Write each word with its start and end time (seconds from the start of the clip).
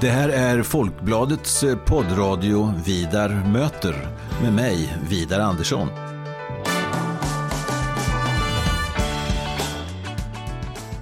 Det 0.00 0.10
här 0.10 0.28
är 0.28 0.62
Folkbladets 0.62 1.62
eh, 1.62 1.76
poddradio 1.76 2.74
Vidar 2.84 3.28
möter 3.28 4.08
med 4.42 4.52
mig, 4.52 4.96
Vidar 5.08 5.40
Andersson. 5.40 5.88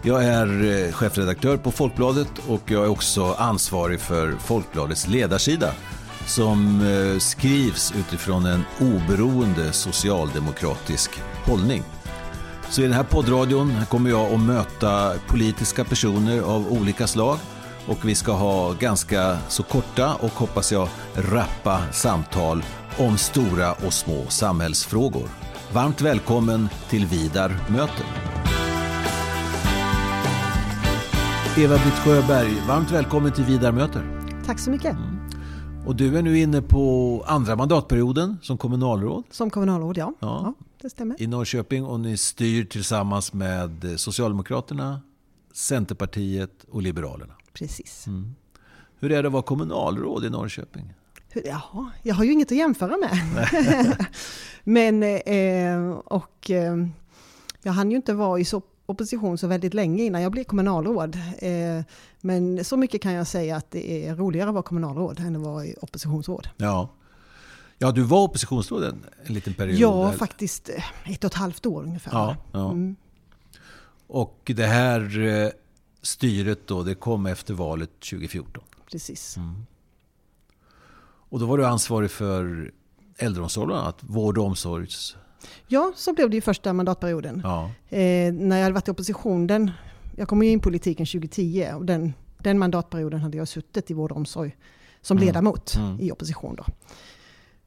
Jag 0.02 0.24
är 0.24 0.86
eh, 0.86 0.92
chefredaktör 0.92 1.56
på 1.56 1.70
Folkbladet 1.70 2.28
och 2.48 2.70
jag 2.70 2.84
är 2.84 2.88
också 2.88 3.34
ansvarig 3.38 4.00
för 4.00 4.32
Folkbladets 4.32 5.08
ledarsida 5.08 5.72
som 6.26 6.80
eh, 6.80 7.18
skrivs 7.18 7.94
utifrån 7.98 8.46
en 8.46 8.64
oberoende 8.80 9.72
socialdemokratisk 9.72 11.10
hållning. 11.44 11.82
Så 12.70 12.80
i 12.80 12.84
den 12.84 12.92
här 12.92 13.04
poddradion 13.04 13.72
kommer 13.88 14.10
jag 14.10 14.32
att 14.32 14.40
möta 14.40 15.12
politiska 15.26 15.84
personer 15.84 16.40
av 16.40 16.72
olika 16.72 17.06
slag 17.06 17.38
och 17.86 18.08
vi 18.08 18.14
ska 18.14 18.32
ha 18.32 18.72
ganska 18.72 19.38
så 19.48 19.62
korta 19.62 20.14
och 20.14 20.30
hoppas 20.30 20.72
jag 20.72 20.88
rappa 21.14 21.92
samtal 21.92 22.62
om 22.98 23.18
stora 23.18 23.72
och 23.72 23.92
små 23.92 24.26
samhällsfrågor. 24.28 25.28
Varmt 25.72 26.00
välkommen 26.00 26.68
till 26.88 27.06
Vidar 27.06 27.48
möter. 27.70 28.06
Eva-Britt 31.58 31.94
Sjöberg, 31.94 32.52
varmt 32.68 32.90
välkommen 32.90 33.32
till 33.32 33.44
Vidar 33.44 33.72
möter. 33.72 34.20
Tack 34.46 34.58
så 34.58 34.70
mycket. 34.70 34.92
Mm. 34.92 35.14
Och 35.86 35.96
du 35.96 36.18
är 36.18 36.22
nu 36.22 36.38
inne 36.38 36.62
på 36.62 37.24
andra 37.26 37.56
mandatperioden 37.56 38.38
som 38.42 38.58
kommunalråd. 38.58 39.24
Som 39.30 39.50
kommunalråd, 39.50 39.98
ja. 39.98 40.14
ja. 40.20 40.40
ja 40.44 40.66
det 40.82 40.90
stämmer. 40.90 41.22
I 41.22 41.26
Norrköping 41.26 41.84
och 41.84 42.00
ni 42.00 42.16
styr 42.16 42.64
tillsammans 42.64 43.32
med 43.32 43.94
Socialdemokraterna, 43.96 45.00
Centerpartiet 45.52 46.64
och 46.70 46.82
Liberalerna. 46.82 47.34
Precis. 47.54 48.06
Mm. 48.06 48.34
Hur 48.98 49.12
är 49.12 49.22
det 49.22 49.26
att 49.26 49.32
vara 49.32 49.42
kommunalråd 49.42 50.24
i 50.24 50.30
Norrköping? 50.30 50.94
Jaha, 51.44 51.90
jag 52.02 52.14
har 52.14 52.24
ju 52.24 52.32
inget 52.32 52.52
att 52.52 52.58
jämföra 52.58 52.96
med. 52.96 53.18
Men, 54.64 55.02
eh, 55.02 55.98
och 55.98 56.50
eh, 56.50 56.76
jag 57.62 57.72
hann 57.72 57.90
ju 57.90 57.96
inte 57.96 58.14
vara 58.14 58.40
i 58.40 58.44
så 58.44 58.62
opposition 58.86 59.38
så 59.38 59.46
väldigt 59.46 59.74
länge 59.74 60.04
innan 60.04 60.22
jag 60.22 60.32
blev 60.32 60.44
kommunalråd. 60.44 61.18
Eh, 61.38 61.84
men 62.20 62.64
så 62.64 62.76
mycket 62.76 63.02
kan 63.02 63.12
jag 63.12 63.26
säga 63.26 63.56
att 63.56 63.70
det 63.70 64.06
är 64.06 64.14
roligare 64.14 64.48
att 64.48 64.54
vara 64.54 64.62
kommunalråd 64.62 65.20
än 65.20 65.36
att 65.36 65.42
vara 65.42 65.64
i 65.64 65.74
oppositionsråd. 65.82 66.48
Ja. 66.56 66.88
Ja, 67.78 67.90
du 67.90 68.02
var 68.02 68.22
oppositionsråd 68.22 68.84
en, 68.84 69.04
en 69.24 69.34
liten 69.34 69.54
period. 69.54 69.78
Ja, 69.78 70.08
eller? 70.08 70.18
faktiskt 70.18 70.68
eh, 70.68 71.12
ett 71.12 71.24
och 71.24 71.30
ett 71.30 71.34
halvt 71.34 71.66
år 71.66 71.82
ungefär. 71.82 72.12
Ja, 72.12 72.36
ja. 72.52 72.70
Mm. 72.70 72.96
Och 74.06 74.50
det 74.56 74.66
här 74.66 75.18
eh, 75.18 75.50
styret 76.06 76.66
då, 76.66 76.82
det 76.82 76.94
kom 76.94 77.26
efter 77.26 77.54
valet 77.54 78.00
2014. 78.00 78.64
Precis. 78.90 79.36
Mm. 79.36 79.66
Och 81.28 81.40
då 81.40 81.46
var 81.46 81.58
du 81.58 81.66
ansvarig 81.66 82.10
för 82.10 82.72
äldreomsorgen, 83.18 83.92
vård 84.00 84.38
och 84.38 84.44
omsorgs... 84.44 85.16
Ja, 85.66 85.92
så 85.96 86.12
blev 86.12 86.30
det 86.30 86.36
ju 86.36 86.40
första 86.40 86.72
mandatperioden. 86.72 87.40
Ja. 87.44 87.70
Eh, 87.88 88.32
när 88.32 88.56
jag 88.56 88.62
hade 88.62 88.74
varit 88.74 88.88
i 88.88 88.90
opposition, 88.90 89.46
den, 89.46 89.70
jag 90.16 90.28
kom 90.28 90.42
in 90.42 90.58
i 90.58 90.62
politiken 90.62 91.06
2010 91.06 91.68
och 91.74 91.84
den, 91.84 92.12
den 92.38 92.58
mandatperioden 92.58 93.20
hade 93.20 93.36
jag 93.36 93.48
suttit 93.48 93.90
i 93.90 93.94
vård 93.94 94.10
och 94.10 94.16
omsorg 94.16 94.56
som 95.00 95.16
mm. 95.16 95.26
ledamot 95.26 95.74
mm. 95.76 96.00
i 96.00 96.12
opposition. 96.12 96.56
Då. 96.56 96.64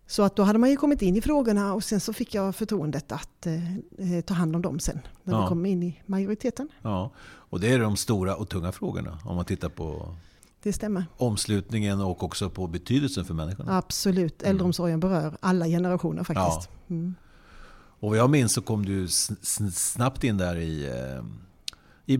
Så 0.08 0.24
att 0.24 0.36
då 0.36 0.44
hade 0.44 0.60
man 0.60 0.70
ju 0.70 0.78
kommit 0.78 1.02
in 1.02 1.16
i 1.16 1.22
frågorna 1.22 1.74
och 1.74 1.84
sen 1.84 2.00
så 2.00 2.14
fick 2.14 2.36
jag 2.36 2.56
förtroendet 2.56 3.12
att 3.12 3.46
eh, 3.46 3.78
eh 3.78 4.22
ta 4.26 4.34
hand 4.34 4.56
om 4.56 4.62
dem 4.62 4.80
sen. 4.80 5.00
När 5.24 5.34
ja. 5.34 5.42
vi 5.42 5.48
kom 5.48 5.66
in 5.66 5.84
i 5.84 6.02
majoriteten. 6.06 6.70
Ja, 6.82 7.12
och 7.26 7.60
det 7.60 7.74
är 7.74 7.80
de 7.80 7.98
stora 7.98 8.36
och 8.36 8.50
tunga 8.50 8.72
frågorna 8.72 9.20
om 9.26 9.36
man 9.36 9.46
tittar 9.46 9.70
på 9.70 10.16
det 10.64 10.74
stämmer. 10.74 11.06
omslutningen 11.18 12.02
och 12.02 12.24
också 12.24 12.50
på 12.50 12.68
betydelsen 12.68 13.26
för 13.26 13.34
människorna. 13.34 13.78
Absolut, 13.78 14.42
mm. 14.42 14.52
äldreomsorgen 14.52 15.00
berör 15.00 15.38
alla 15.40 15.66
generationer 15.66 16.24
faktiskt. 16.24 16.70
Ja. 16.88 16.96
Mm. 16.96 17.16
Och 18.00 18.18
jag 18.18 18.30
minns 18.30 18.54
så 18.54 18.62
kom 18.62 18.86
du 18.86 19.08
snabbt 19.74 20.24
in 20.24 20.38
där 20.38 20.56
i, 20.56 20.86
eh, 20.86 21.26
i 22.06 22.20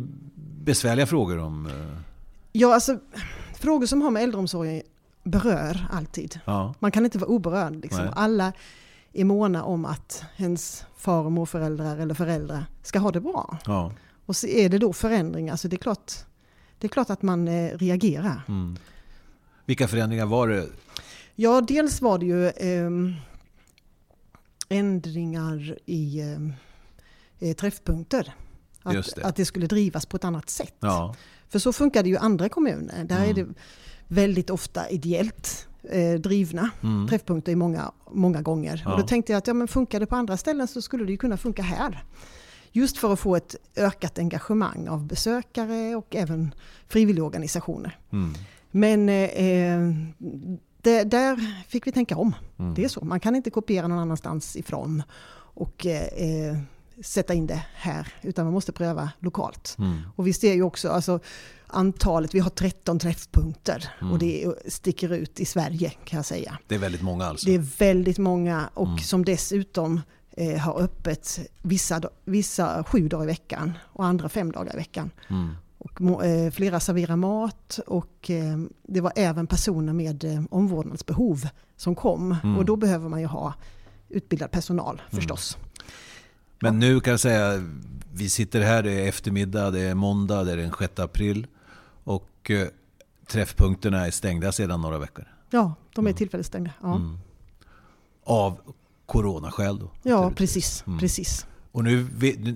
besvärliga 0.64 1.06
frågor 1.06 1.38
om... 1.38 1.66
Eh, 1.66 2.00
ja, 2.52 2.74
alltså 2.74 3.00
frågor 3.56 3.86
som 3.86 4.02
har 4.02 4.12
med 4.12 4.24
äldreomsorgen 4.24 4.82
berör 5.28 5.88
alltid. 5.92 6.40
Ja. 6.46 6.74
Man 6.80 6.92
kan 6.92 7.06
inte 7.06 7.18
vara 7.18 7.30
oberörd. 7.30 7.76
Liksom. 7.76 8.10
Alla 8.16 8.54
är 9.14 9.26
måna 9.26 9.64
om 9.64 9.86
att 9.86 10.24
ens 10.38 10.86
far 10.98 11.24
och 11.24 11.32
morföräldrar 11.32 11.98
eller 11.98 12.14
föräldrar 12.14 12.66
ska 12.84 13.00
ha 13.00 13.12
det 13.12 13.22
bra. 13.22 13.58
Ja. 13.66 13.92
Och 14.26 14.36
så 14.36 14.48
är 14.48 14.70
det 14.70 14.78
då 14.78 14.94
förändringar, 14.94 15.56
så 15.56 15.68
det 15.68 15.76
är 15.76 15.78
klart, 15.78 16.14
det 16.80 16.88
är 16.88 16.90
klart 16.90 17.10
att 17.10 17.22
man 17.22 17.48
eh, 17.48 17.78
reagerar. 17.78 18.42
Mm. 18.48 18.78
Vilka 19.66 19.88
förändringar 19.88 20.26
var 20.26 20.48
det? 20.48 20.68
Ja, 21.36 21.62
dels 21.62 22.02
var 22.02 22.18
det 22.18 22.26
ju 22.26 22.48
eh, 22.48 22.92
ändringar 24.70 25.78
i 25.86 26.20
eh, 27.40 27.54
träffpunkter. 27.54 28.34
Att 28.84 29.16
det. 29.16 29.26
att 29.26 29.36
det 29.36 29.46
skulle 29.46 29.68
drivas 29.68 30.06
på 30.06 30.18
ett 30.18 30.24
annat 30.24 30.50
sätt. 30.50 30.76
Ja. 30.80 31.16
För 31.50 31.60
så 31.60 31.74
funkar 31.74 32.04
det 32.04 32.10
ju 32.10 32.16
i 32.16 32.18
andra 32.18 32.50
kommuner. 32.50 33.04
Där 33.04 33.18
mm. 33.18 33.30
är 33.30 33.34
det 33.34 33.48
väldigt 34.08 34.50
ofta 34.50 34.90
ideellt 34.90 35.68
eh, 35.90 36.14
drivna 36.14 36.70
mm. 36.84 37.08
träffpunkter 37.08 37.52
i 37.52 37.56
många, 37.56 37.92
många 38.12 38.42
gånger. 38.42 38.82
Ja. 38.86 38.92
Och 38.92 39.00
då 39.00 39.08
tänkte 39.08 39.32
jag 39.32 39.38
att 39.38 39.48
ja, 39.48 39.54
men 39.54 39.68
funkar 39.68 40.00
det 40.00 40.06
på 40.06 40.16
andra 40.16 40.38
ställen 40.38 40.68
så 40.68 40.82
skulle 40.82 41.06
det 41.06 41.12
ju 41.12 41.18
kunna 41.18 41.38
funka 41.38 41.62
här. 41.62 42.04
Just 42.72 42.98
för 42.98 43.14
att 43.14 43.20
få 43.20 43.36
ett 43.36 43.56
ökat 43.76 44.20
engagemang 44.20 44.88
av 44.88 45.06
besökare 45.06 45.96
och 45.96 46.16
även 46.16 46.54
frivilligorganisationer. 46.88 48.00
Mm. 48.12 48.34
Men 48.72 49.10
eh, 49.10 50.08
det, 50.82 51.04
där 51.04 51.64
fick 51.68 51.88
vi 51.88 51.92
tänka 51.92 52.18
om. 52.18 52.36
Mm. 52.60 52.74
Det 52.74 52.84
är 52.84 52.88
så, 52.88 53.06
man 53.06 53.20
kan 53.20 53.36
inte 53.36 53.50
kopiera 53.50 53.88
någon 53.88 54.00
annanstans 54.00 54.56
ifrån 54.56 55.04
och 55.58 55.86
eh, 55.86 56.58
sätta 57.02 57.34
in 57.34 57.48
det 57.48 57.64
här, 57.74 58.14
utan 58.22 58.46
man 58.46 58.54
måste 58.54 58.72
pröva 58.72 59.10
lokalt. 59.20 59.76
Mm. 59.80 60.02
Och 60.16 60.28
vi 60.28 60.34
ser 60.34 60.54
ju 60.54 60.64
också 60.64 60.90
alltså, 60.90 61.20
antalet, 61.68 62.36
vi 62.36 62.40
har 62.40 62.50
13 62.50 63.00
träffpunkter 63.00 63.90
mm. 64.02 64.14
och 64.14 64.20
det 64.20 64.54
sticker 64.68 65.14
ut 65.14 65.40
i 65.40 65.46
Sverige 65.46 65.90
kan 65.90 66.18
jag 66.18 66.26
säga. 66.26 66.58
Det 66.68 66.76
är 66.76 66.80
väldigt 66.80 67.02
många 67.02 67.26
alltså? 67.26 67.46
Det 67.46 67.56
är 67.56 67.78
väldigt 67.78 68.18
många 68.18 68.70
och 68.74 68.88
mm. 68.88 69.00
som 69.00 69.26
dessutom 69.26 70.02
eh, 70.32 70.58
har 70.58 70.82
öppet 70.82 71.40
vissa, 71.62 72.02
vissa 72.26 72.84
sju 72.84 73.08
dagar 73.08 73.24
i 73.24 73.28
veckan 73.28 73.74
och 73.84 74.06
andra 74.06 74.30
fem 74.30 74.52
dagar 74.52 74.74
i 74.74 74.78
veckan. 74.78 75.12
Mm. 75.30 75.50
Och, 75.78 76.26
eh, 76.26 76.52
flera 76.52 76.80
serverar 76.80 77.16
mat 77.16 77.80
och 77.88 78.30
eh, 78.30 78.58
det 78.84 79.02
var 79.02 79.12
även 79.16 79.48
personer 79.48 79.94
med 79.94 80.24
eh, 80.24 80.44
omvårdnadsbehov 80.50 81.48
som 81.76 81.96
kom. 81.96 82.36
Mm. 82.44 82.58
Och 82.58 82.66
då 82.66 82.76
behöver 82.76 83.10
man 83.10 83.20
ju 83.20 83.26
ha 83.26 83.54
utbildad 84.10 84.52
personal 84.52 85.02
mm. 85.10 85.22
förstås. 85.22 85.58
Men 86.60 86.80
nu 86.80 87.00
kan 87.00 87.12
jag 87.12 87.20
säga, 87.20 87.64
vi 88.14 88.30
sitter 88.30 88.62
här, 88.62 88.84
det 88.84 88.92
är 88.92 89.08
eftermiddag, 89.08 89.72
det 89.72 89.80
är 89.80 89.96
måndag, 89.96 90.44
det 90.44 90.52
är 90.52 90.58
den 90.58 90.72
6 90.80 91.00
april. 91.00 91.48
Och 92.04 92.52
eh, 92.52 92.68
träffpunkterna 93.28 94.08
är 94.08 94.12
stängda 94.12 94.52
sedan 94.52 94.82
några 94.82 94.98
veckor. 94.98 95.26
Ja, 95.50 95.76
de 95.96 96.06
är 96.06 96.10
mm. 96.10 96.18
tillfälligt 96.18 96.48
stängda. 96.48 96.72
Ja. 96.82 96.96
Mm. 96.96 97.18
Av 98.24 98.60
coronaskäl 99.06 99.80
då? 99.80 99.92
Ja, 100.04 100.32
precis. 100.36 100.84
Mm. 100.88 101.00
precis. 101.00 101.46
Och 101.72 101.84
nu, 101.84 102.08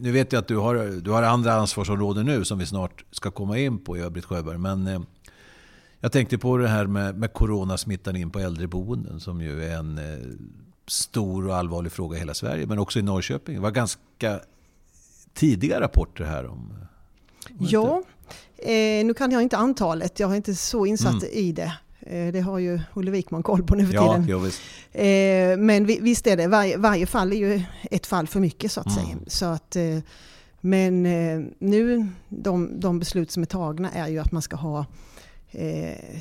nu 0.02 0.12
vet 0.12 0.32
jag 0.32 0.40
att 0.40 0.48
du 0.48 0.58
har, 0.58 1.02
du 1.02 1.12
har 1.12 1.24
andra 1.24 1.54
ansvarsområden 1.54 2.26
nu 2.26 2.46
som 2.46 2.60
vi 2.60 2.66
snart 2.66 3.06
ska 3.12 3.32
komma 3.32 3.58
in 3.58 3.84
på, 3.84 3.98
Eva-Britt 3.98 4.26
Sjöberg. 4.26 4.58
Men 4.58 4.88
eh, 4.88 5.02
jag 6.00 6.12
tänkte 6.12 6.38
på 6.38 6.58
det 6.58 6.68
här 6.68 6.88
med, 6.88 7.18
med 7.18 7.34
coronasmittan 7.34 8.16
in 8.16 8.32
på 8.32 8.40
äldreboenden 8.40 9.20
som 9.20 9.42
ju 9.42 9.64
är 9.64 9.78
en 9.78 9.98
eh, 9.98 10.28
stor 10.88 11.48
och 11.48 11.56
allvarlig 11.56 11.92
fråga 11.92 12.18
i 12.18 12.20
hela 12.20 12.34
Sverige, 12.34 12.66
men 12.66 12.80
också 12.80 13.00
i 13.00 13.02
Norrköping. 13.02 13.56
Det 13.56 13.62
var 13.62 13.72
ganska 13.72 14.40
tidiga 15.34 15.82
rapporter 15.82 16.24
här 16.24 16.48
om... 16.48 16.74
Ja, 17.60 18.04
eh, 18.58 19.06
nu 19.06 19.14
kan 19.14 19.32
jag 19.32 19.42
inte 19.42 19.58
antalet, 19.58 20.20
jag 20.20 20.32
är 20.32 20.36
inte 20.36 20.56
så 20.56 20.86
insatt 20.86 21.24
mm. 21.24 21.30
i 21.34 21.52
det. 21.52 21.74
Eh, 22.02 22.32
det 22.34 22.40
har 22.40 22.60
ju 22.60 22.80
Olle 22.94 23.12
Wikman 23.12 23.44
koll 23.44 23.64
på 23.64 23.76
nu 23.76 23.86
för 23.86 23.92
tiden. 23.92 24.28
Ja, 24.28 25.02
eh, 25.02 25.58
men 25.58 25.86
visst 25.86 26.28
är 26.28 26.38
det, 26.38 26.48
varje, 26.48 26.78
varje, 26.78 27.06
fall 27.06 27.34
är 27.34 27.38
ju 27.38 27.64
ett 27.92 28.08
fall 28.08 28.28
för 28.28 28.40
mycket 28.40 28.72
så 28.72 28.80
att 28.80 28.86
mm. 28.86 28.98
säga. 28.98 29.18
Så 29.28 29.46
att, 29.46 29.76
eh, 29.76 30.00
men 30.62 31.06
eh, 31.06 31.42
nu, 31.60 32.08
de, 32.30 32.80
de 32.80 33.00
beslut 33.00 33.32
som 33.32 33.44
är 33.44 33.48
tagna 33.48 33.92
är 33.92 34.08
ju 34.08 34.20
att 34.20 34.32
man 34.32 34.42
ska 34.42 34.56
ha 34.56 34.86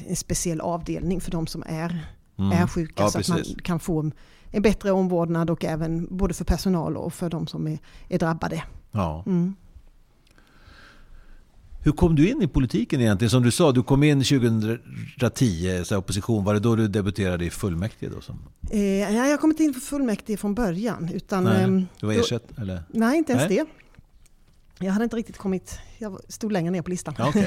en 0.06 0.17
speciell 0.17 0.61
avdelning 0.61 1.21
för 1.21 1.31
de 1.31 1.47
som 1.47 1.63
är, 1.67 2.06
mm. 2.39 2.53
är 2.53 2.67
sjuka. 2.67 3.03
Ja, 3.03 3.11
så 3.11 3.19
precis. 3.19 3.35
att 3.35 3.47
man 3.47 3.63
kan 3.63 3.81
få 3.81 4.11
en 4.50 4.62
bättre 4.62 4.93
omvårdnad 4.93 5.50
och 5.50 5.64
även 5.64 6.17
både 6.17 6.35
för 6.35 6.44
personal 6.44 6.97
och 6.97 7.14
för 7.14 7.31
de 7.31 7.47
som 7.47 7.67
är, 7.67 7.79
är 8.08 8.19
drabbade. 8.19 8.62
Ja. 8.93 9.23
Mm. 9.26 9.55
Hur 11.82 11.93
kom 11.93 12.17
du 12.17 12.29
in 12.31 12.43
i 12.43 12.49
politiken 12.49 13.00
egentligen? 13.00 13.31
Som 13.31 13.43
du 13.43 13.50
sa, 13.50 13.73
du 13.73 13.82
kom 13.82 14.02
in 14.02 14.25
2010, 14.25 15.85
så 15.85 15.97
opposition. 15.97 16.44
Var 16.44 16.55
det 16.55 16.61
då 16.61 16.76
du 16.76 16.88
debuterade 16.88 17.44
i 17.44 17.50
fullmäktige? 17.50 18.11
Då, 18.14 18.20
som? 18.20 18.38
Eh, 18.70 18.81
jag 19.17 19.41
kom 19.41 19.50
inte 19.50 19.64
in 19.64 19.75
för 19.75 19.81
fullmäktige 19.81 20.37
från 20.37 20.55
början. 20.55 21.11
Utan, 21.14 21.44
nej, 21.44 21.64
ehm, 21.64 21.87
du 22.00 22.06
var 22.06 22.14
ersatt? 22.14 22.58
Eller? 22.58 22.82
Nej, 22.88 23.19
inte 23.19 23.32
ens 23.32 23.49
nej. 23.49 23.58
det. 23.58 23.67
Jag 24.87 24.93
hade 24.93 25.05
inte 25.05 25.17
riktigt 25.17 25.38
kommit, 25.38 25.79
jag 25.99 26.20
stod 26.29 26.53
längre 26.53 26.70
ner 26.70 26.82
på 26.82 26.91
listan. 26.91 27.14
okay. 27.29 27.46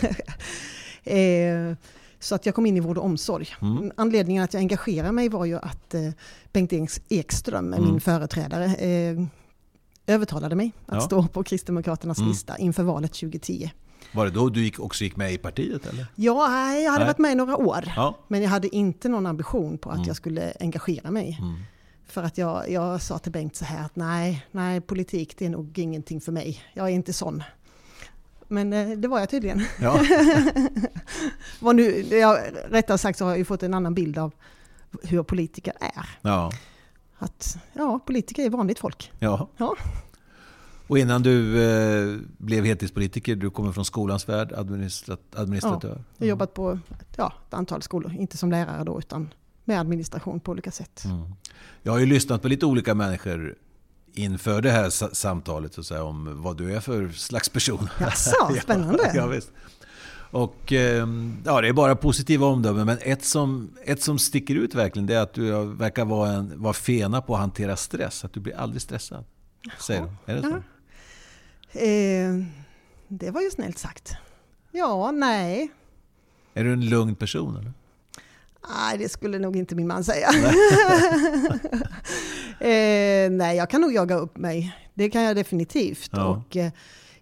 eh, 1.03 1.75
Så 2.23 2.35
att 2.35 2.45
jag 2.45 2.55
kom 2.55 2.65
in 2.65 2.77
i 2.77 2.79
vård 2.79 2.97
och 2.97 3.05
omsorg. 3.05 3.47
Mm. 3.61 3.91
Anledningen 3.97 4.43
att 4.43 4.53
jag 4.53 4.59
engagerade 4.59 5.11
mig 5.11 5.29
var 5.29 5.45
ju 5.45 5.57
att 5.57 5.93
eh, 5.93 6.09
Bengt 6.53 6.73
Ekström, 7.09 7.73
mm. 7.73 7.85
min 7.85 8.01
företrädare, 8.01 8.65
eh, 8.75 9.25
övertalade 10.07 10.55
mig 10.55 10.71
att 10.85 10.95
ja. 10.95 11.01
stå 11.01 11.27
på 11.27 11.43
Kristdemokraternas 11.43 12.17
mm. 12.17 12.29
lista 12.29 12.57
inför 12.57 12.83
valet 12.83 13.13
2010. 13.13 13.71
Var 14.13 14.25
det 14.25 14.31
då 14.31 14.49
du 14.49 14.63
gick, 14.63 14.79
också 14.79 15.03
gick 15.03 15.15
med 15.15 15.33
i 15.33 15.37
partiet? 15.37 15.85
Eller? 15.85 16.07
Ja, 16.15 16.73
jag 16.75 16.91
hade 16.91 17.05
nej. 17.05 17.07
varit 17.07 17.17
med 17.17 17.31
i 17.31 17.35
några 17.35 17.57
år. 17.57 17.91
Ja. 17.95 18.17
Men 18.27 18.41
jag 18.41 18.49
hade 18.49 18.75
inte 18.75 19.09
någon 19.09 19.25
ambition 19.25 19.77
på 19.77 19.89
att 19.89 19.95
mm. 19.95 20.07
jag 20.07 20.15
skulle 20.15 20.53
engagera 20.59 21.11
mig. 21.11 21.37
Mm. 21.41 21.55
För 22.07 22.23
att 22.23 22.37
jag, 22.37 22.69
jag 22.69 23.01
sa 23.01 23.17
till 23.17 23.31
Bengt 23.31 23.55
så 23.55 23.65
här 23.65 23.85
att 23.85 23.95
nej, 23.95 24.45
nej, 24.51 24.81
politik 24.81 25.37
det 25.37 25.45
är 25.45 25.49
nog 25.49 25.79
ingenting 25.79 26.21
för 26.21 26.31
mig. 26.31 26.61
Jag 26.73 26.85
är 26.85 26.91
inte 26.91 27.13
sån. 27.13 27.43
Men 28.53 28.73
eh, 28.73 28.97
det 28.97 29.07
var 29.07 29.19
jag 29.19 29.29
tydligen. 29.29 29.65
Ja. 29.81 30.00
Vad 31.59 31.75
nu, 31.75 32.01
jag, 32.01 32.39
rättare 32.69 32.97
sagt 32.97 33.17
så 33.17 33.25
har 33.25 33.31
jag 33.31 33.38
ju 33.38 33.45
fått 33.45 33.63
en 33.63 33.73
annan 33.73 33.94
bild 33.94 34.17
av 34.17 34.33
hur 35.03 35.23
politiker 35.23 35.73
är. 35.79 36.09
Ja. 36.21 36.51
Att 37.17 37.57
ja, 37.73 38.00
politiker 38.05 38.45
är 38.45 38.50
vanligt 38.50 38.79
folk. 38.79 39.11
Ja. 39.19 39.50
ja. 39.57 39.75
Och 40.88 40.97
innan 40.97 41.23
du 41.23 41.63
eh, 41.63 42.19
blev 42.38 42.65
heltidspolitiker, 42.65 43.35
du 43.35 43.50
kommer 43.50 43.71
från 43.71 43.85
skolans 43.85 44.29
värld, 44.29 44.53
administrat 44.53 45.21
administratör? 45.35 45.89
Ja, 45.89 46.03
jag 46.17 46.25
har 46.25 46.29
jobbat 46.29 46.53
på 46.53 46.79
ja, 47.15 47.33
ett 47.47 47.53
antal 47.53 47.81
skolor, 47.81 48.13
inte 48.13 48.38
som 48.38 48.51
lärare 48.51 48.83
då, 48.83 48.99
utan 48.99 49.33
med 49.63 49.79
administration 49.79 50.39
på 50.39 50.51
olika 50.51 50.71
sätt. 50.71 51.03
Mm. 51.06 51.33
Jag 51.83 51.91
har 51.91 51.99
ju 51.99 52.06
lyssnat 52.06 52.41
på 52.41 52.47
lite 52.47 52.65
olika 52.65 52.95
människor 52.95 53.56
inför 54.13 54.62
det 54.62 54.71
här 54.71 54.89
samtalet 55.13 55.77
att 55.80 55.86
säga, 55.86 56.04
om 56.04 56.42
vad 56.44 56.57
du 56.57 56.75
är 56.75 56.80
för 56.80 57.10
slags 57.10 57.50
person. 57.50 57.89
Jaså, 58.00 58.56
spännande. 58.62 59.12
ja, 59.13 59.27
visst. 59.27 59.51
Och 60.31 60.71
ehm, 60.71 61.38
ja, 61.45 61.62
det 61.62 61.68
är 61.68 61.74
bara 61.74 61.95
positiva 61.95 62.45
omdömen. 62.48 62.86
Men 62.86 62.98
ett 63.01 63.25
som, 63.25 63.71
ett 63.83 64.01
som 64.01 64.19
sticker 64.19 64.56
ut 64.56 64.75
verkligen 64.75 65.06
det 65.06 65.15
är 65.15 65.21
att 65.21 65.33
du 65.33 65.65
verkar 65.65 66.06
vara, 66.06 66.30
en, 66.30 66.62
vara 66.62 66.74
fena 66.74 67.21
på 67.21 67.33
att 67.33 67.39
hantera 67.39 67.75
stress. 67.75 68.25
Att 68.25 68.33
du 68.33 68.39
blir 68.39 68.56
aldrig 68.56 68.81
stressad. 68.81 69.25
Säger 69.80 70.01
du. 70.01 70.31
Är 70.31 70.36
det 70.36 70.42
så? 70.42 70.63
Ja. 71.71 71.81
Eh, 71.81 72.45
det 73.07 73.31
var 73.31 73.42
ju 73.42 73.50
snällt 73.50 73.77
sagt. 73.77 74.13
Ja, 74.71 75.12
nej. 75.12 75.71
Är 76.54 76.63
du 76.63 76.74
en 76.74 76.89
lugn 76.89 77.16
person? 77.16 77.57
Eller? 77.57 77.74
Nej, 78.69 78.98
det 78.98 79.09
skulle 79.09 79.39
nog 79.39 79.56
inte 79.56 79.75
min 79.75 79.88
man 79.88 80.04
säga. 80.04 80.30
eh, 83.23 83.29
nej, 83.29 83.57
jag 83.57 83.69
kan 83.69 83.81
nog 83.81 83.93
jaga 83.93 84.15
upp 84.15 84.37
mig. 84.37 84.75
Det 84.93 85.09
kan 85.09 85.21
jag 85.21 85.35
definitivt. 85.35 86.09
Ja. 86.13 86.27
Och 86.27 86.57
eh, 86.57 86.71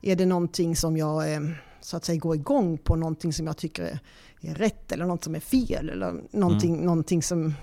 är 0.01 0.15
det 0.15 0.25
någonting 0.25 0.75
som 0.75 0.97
jag 0.97 1.33
eh, 1.33 1.39
så 1.81 1.97
att 1.97 2.05
säga 2.05 2.19
går 2.19 2.35
igång 2.35 2.77
på, 2.77 2.95
någonting 2.95 3.33
som 3.33 3.47
jag 3.47 3.57
tycker 3.57 3.83
är, 3.83 3.99
är 4.41 4.55
rätt 4.55 4.91
eller 4.91 5.05
något 5.05 5.23
som 5.23 5.35
är 5.35 5.39
fel 5.39 5.89
eller 5.89 6.23
någonting, 6.31 6.73
mm. 6.73 6.85
någonting 6.85 7.23
som 7.23 7.53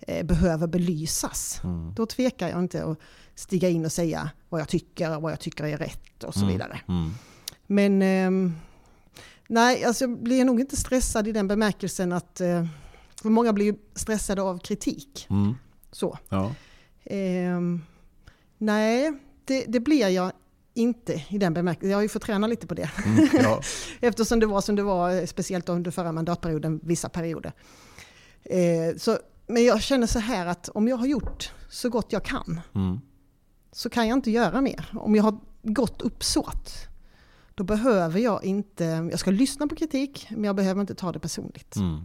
eh, 0.00 0.26
behöver 0.26 0.66
belysas. 0.66 1.60
Mm. 1.64 1.94
Då 1.94 2.06
tvekar 2.06 2.48
jag 2.48 2.58
inte 2.58 2.84
att 2.84 2.98
stiga 3.34 3.68
in 3.68 3.84
och 3.84 3.92
säga 3.92 4.30
vad 4.48 4.60
jag 4.60 4.68
tycker 4.68 5.16
och 5.16 5.22
vad 5.22 5.32
jag 5.32 5.40
tycker 5.40 5.64
är 5.64 5.78
rätt 5.78 6.24
och 6.24 6.34
så 6.34 6.40
mm. 6.40 6.52
vidare. 6.52 6.80
Mm. 6.88 7.10
Men 7.66 8.02
eh, 8.02 8.52
nej, 9.48 9.84
alltså 9.84 10.04
jag 10.04 10.22
blir 10.22 10.44
nog 10.44 10.60
inte 10.60 10.76
stressad 10.76 11.28
i 11.28 11.32
den 11.32 11.48
bemärkelsen 11.48 12.12
att 12.12 12.40
eh, 12.40 12.66
för 13.22 13.30
många 13.30 13.52
blir 13.52 13.74
stressade 13.94 14.42
av 14.42 14.58
kritik. 14.58 15.26
Mm. 15.30 15.54
Så. 15.92 16.18
Ja. 16.28 16.54
Eh, 17.04 17.60
nej, 18.58 19.12
det, 19.44 19.64
det, 19.68 19.80
blir 19.80 20.08
jag 20.08 20.32
inte 20.74 21.22
i 21.28 21.38
den 21.38 21.54
bemärkelsen. 21.54 21.90
Jag 21.90 21.96
har 21.96 22.02
ju 22.02 22.08
fått 22.08 22.22
träna 22.22 22.46
lite 22.46 22.66
på 22.66 22.74
det. 22.74 22.90
Mm, 23.06 23.28
ja. 23.32 23.60
Eftersom 24.00 24.40
det 24.40 24.46
var 24.46 24.60
som 24.60 24.76
det 24.76 24.82
var, 24.82 25.26
speciellt 25.26 25.68
under 25.68 25.90
förra 25.90 26.12
mandatperioden, 26.12 26.80
vissa 26.82 27.08
perioder. 27.08 27.52
Eh, 28.42 28.96
så, 28.96 29.18
men 29.46 29.64
jag 29.64 29.82
känner 29.82 30.06
så 30.06 30.18
här 30.18 30.46
att 30.46 30.68
om 30.68 30.88
jag 30.88 30.96
har 30.96 31.06
gjort 31.06 31.52
så 31.68 31.88
gott 31.88 32.12
jag 32.12 32.24
kan 32.24 32.60
mm 32.74 33.00
så 33.74 33.90
kan 33.90 34.08
jag 34.08 34.18
inte 34.18 34.30
göra 34.30 34.60
mer. 34.60 34.86
Om 34.92 35.14
jag 35.14 35.22
har 35.22 35.38
gott 35.62 36.02
uppsåt, 36.02 36.72
då 37.54 37.64
behöver 37.64 38.20
jag 38.20 38.44
inte, 38.44 38.84
jag 38.84 39.18
ska 39.18 39.30
lyssna 39.30 39.66
på 39.66 39.76
kritik, 39.76 40.26
men 40.30 40.44
jag 40.44 40.56
behöver 40.56 40.80
inte 40.80 40.94
ta 40.94 41.12
det 41.12 41.18
personligt. 41.18 41.76
Mm. 41.76 42.00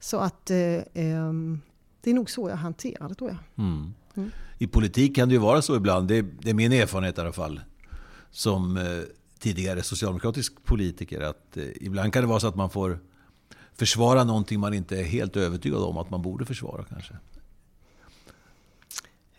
Så 0.00 0.18
att 0.18 0.50
eh, 0.50 0.82
ehm, 0.94 1.60
det 2.00 2.10
är 2.10 2.14
nog 2.14 2.30
så 2.30 2.48
jag 2.48 2.56
hanterar 2.56 3.08
det 3.08 3.14
tror 3.14 3.30
jag. 3.30 3.64
Mm. 4.16 4.30
I 4.58 4.66
politik 4.66 5.16
kan 5.16 5.28
det 5.28 5.32
ju 5.32 5.38
vara 5.38 5.62
så 5.62 5.76
ibland, 5.76 6.08
det 6.08 6.16
är, 6.16 6.22
det 6.40 6.50
är 6.50 6.54
min 6.54 6.72
erfarenhet 6.72 7.18
i 7.18 7.20
alla 7.20 7.32
fall, 7.32 7.60
som 8.30 8.76
eh, 8.76 8.84
tidigare 9.38 9.82
socialdemokratisk 9.82 10.64
politiker, 10.64 11.20
att 11.20 11.56
eh, 11.56 11.64
ibland 11.80 12.12
kan 12.12 12.22
det 12.22 12.28
vara 12.28 12.40
så 12.40 12.46
att 12.46 12.56
man 12.56 12.70
får 12.70 12.98
försvara 13.76 14.24
någonting 14.24 14.60
man 14.60 14.74
inte 14.74 14.98
är 15.00 15.04
helt 15.04 15.36
övertygad 15.36 15.82
om 15.82 15.98
att 15.98 16.10
man 16.10 16.22
borde 16.22 16.44
försvara 16.44 16.84
kanske. 16.84 17.14